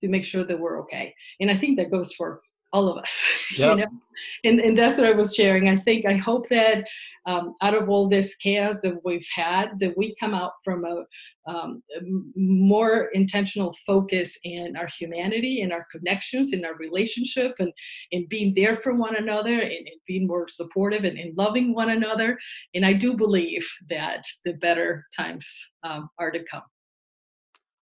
to 0.01 0.09
make 0.09 0.25
sure 0.25 0.45
that 0.45 0.59
we're 0.59 0.81
okay. 0.83 1.13
And 1.41 1.51
i 1.51 1.57
think 1.57 1.77
that 1.79 1.91
goes 1.91 2.13
for 2.13 2.41
all 2.73 2.89
of 2.89 2.99
us 2.99 3.27
yep. 3.57 3.71
you 3.79 3.85
know? 3.85 3.91
And, 4.45 4.61
and 4.61 4.79
that's 4.79 4.99
what 4.99 5.07
i 5.07 5.13
was 5.13 5.35
sharing. 5.35 5.69
I 5.69 5.77
think 5.77 6.07
i 6.07 6.15
hope 6.15 6.49
that 6.49 6.85
um, 7.27 7.57
out 7.61 7.75
of 7.75 7.91
all 7.91 8.09
this 8.09 8.37
chaos 8.37 8.81
that 8.81 9.05
we've 9.05 9.27
had 9.35 9.79
that 9.81 9.97
we 9.99 10.17
come 10.19 10.33
out 10.33 10.53
from 10.65 10.87
a 10.87 11.05
um, 11.51 11.83
more 12.37 13.11
intentional 13.13 13.77
focus 13.87 14.39
in 14.45 14.77
our 14.77 14.89
humanity 14.99 15.61
in 15.61 15.71
our 15.71 15.87
connections 15.93 16.53
in 16.53 16.65
our 16.65 16.75
relationship 16.77 17.55
and 17.59 17.73
in 18.13 18.27
being 18.29 18.55
there 18.55 18.79
for 18.79 18.95
one 18.95 19.17
another 19.17 19.61
and, 19.61 19.73
and 19.89 20.01
being 20.07 20.27
more 20.27 20.49
supportive 20.49 21.05
and, 21.05 21.19
and, 21.19 21.37
loving 21.37 21.75
one 21.75 21.91
another. 21.91 22.39
And 22.75 22.85
i 22.85 22.93
do 22.93 23.15
believe 23.15 23.67
that 23.89 24.25
the 24.45 24.55
better 24.55 25.07
times 25.17 25.47
um, 25.85 26.09
are 26.19 26.31
to 26.31 26.43
come 26.51 26.63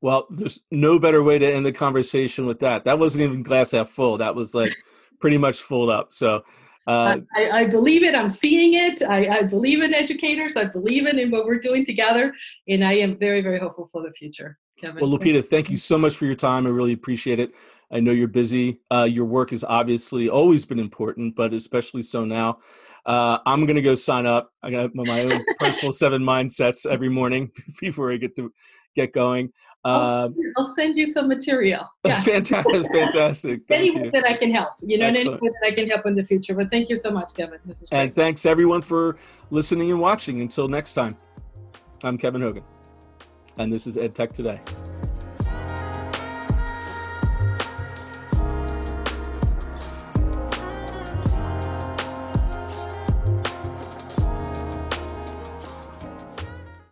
well, 0.01 0.27
there's 0.29 0.61
no 0.71 0.99
better 0.99 1.23
way 1.23 1.39
to 1.39 1.45
end 1.45 1.65
the 1.65 1.71
conversation 1.71 2.45
with 2.45 2.59
that. 2.59 2.85
That 2.85 2.99
wasn't 2.99 3.23
even 3.23 3.43
glass 3.43 3.71
half 3.71 3.89
full. 3.89 4.17
That 4.17 4.35
was 4.35 4.53
like 4.53 4.75
pretty 5.19 5.37
much 5.37 5.61
full 5.61 5.89
up. 5.89 6.13
So 6.13 6.43
uh, 6.87 7.17
I, 7.35 7.49
I, 7.51 7.65
believe 7.65 8.03
it. 8.03 8.15
I'm 8.15 8.29
seeing 8.29 8.73
it. 8.73 9.01
I, 9.03 9.39
I, 9.39 9.43
believe 9.43 9.83
in 9.83 9.93
educators. 9.93 10.57
I 10.57 10.65
believe 10.65 11.05
in, 11.05 11.19
in 11.19 11.29
what 11.29 11.45
we're 11.45 11.59
doing 11.59 11.85
together. 11.85 12.33
And 12.67 12.83
I 12.83 12.93
am 12.93 13.17
very, 13.17 13.41
very 13.41 13.59
hopeful 13.59 13.87
for 13.91 14.01
the 14.01 14.11
future. 14.11 14.57
Kevin. 14.81 14.99
Well, 14.99 15.19
Lupita, 15.19 15.45
thank 15.45 15.69
you 15.69 15.77
so 15.77 15.97
much 15.97 16.15
for 16.15 16.25
your 16.25 16.35
time. 16.35 16.65
I 16.65 16.69
really 16.69 16.93
appreciate 16.93 17.39
it. 17.39 17.51
I 17.91 17.99
know 17.99 18.11
you're 18.11 18.27
busy. 18.27 18.81
Uh, 18.91 19.03
your 19.03 19.25
work 19.25 19.51
has 19.51 19.63
obviously 19.63 20.29
always 20.29 20.65
been 20.65 20.79
important, 20.79 21.35
but 21.35 21.53
especially 21.53 22.03
so 22.03 22.25
now. 22.25 22.59
Uh, 23.05 23.39
I'm 23.45 23.65
going 23.65 23.75
to 23.75 23.81
go 23.81 23.95
sign 23.95 24.25
up. 24.25 24.51
I 24.63 24.71
got 24.71 24.95
my 24.95 25.23
own 25.25 25.43
personal 25.59 25.91
seven 25.91 26.21
mindsets 26.21 26.85
every 26.85 27.09
morning 27.09 27.51
before 27.79 28.11
I 28.11 28.17
get 28.17 28.35
to 28.37 28.51
get 28.95 29.13
going. 29.13 29.51
I'll, 29.85 30.27
send 30.27 30.35
you, 30.35 30.47
um, 30.47 30.53
I'll 30.57 30.73
send 30.75 30.97
you 30.97 31.07
some 31.07 31.27
material. 31.27 31.89
Yeah. 32.05 32.21
fantastic, 32.21 32.91
fantastic. 32.91 33.61
any 33.69 33.91
way 33.91 34.09
that 34.09 34.25
I 34.25 34.33
can 34.33 34.51
help, 34.51 34.73
you 34.81 34.97
know, 34.97 35.05
any 35.05 35.27
way 35.27 35.37
that 35.37 35.67
I 35.67 35.71
can 35.71 35.89
help 35.89 36.05
in 36.05 36.15
the 36.15 36.23
future. 36.23 36.55
But 36.55 36.69
thank 36.69 36.89
you 36.89 36.95
so 36.95 37.11
much, 37.11 37.33
Kevin. 37.35 37.59
This 37.65 37.81
is 37.81 37.89
great. 37.89 37.99
And 37.99 38.15
thanks 38.15 38.45
everyone 38.45 38.81
for 38.81 39.17
listening 39.51 39.91
and 39.91 39.99
watching. 39.99 40.41
Until 40.41 40.67
next 40.67 40.93
time, 40.93 41.17
I'm 42.03 42.17
Kevin 42.17 42.41
Hogan, 42.41 42.63
and 43.57 43.71
this 43.71 43.85
is 43.85 43.95
EdTech 43.97 44.31
Today. 44.31 44.59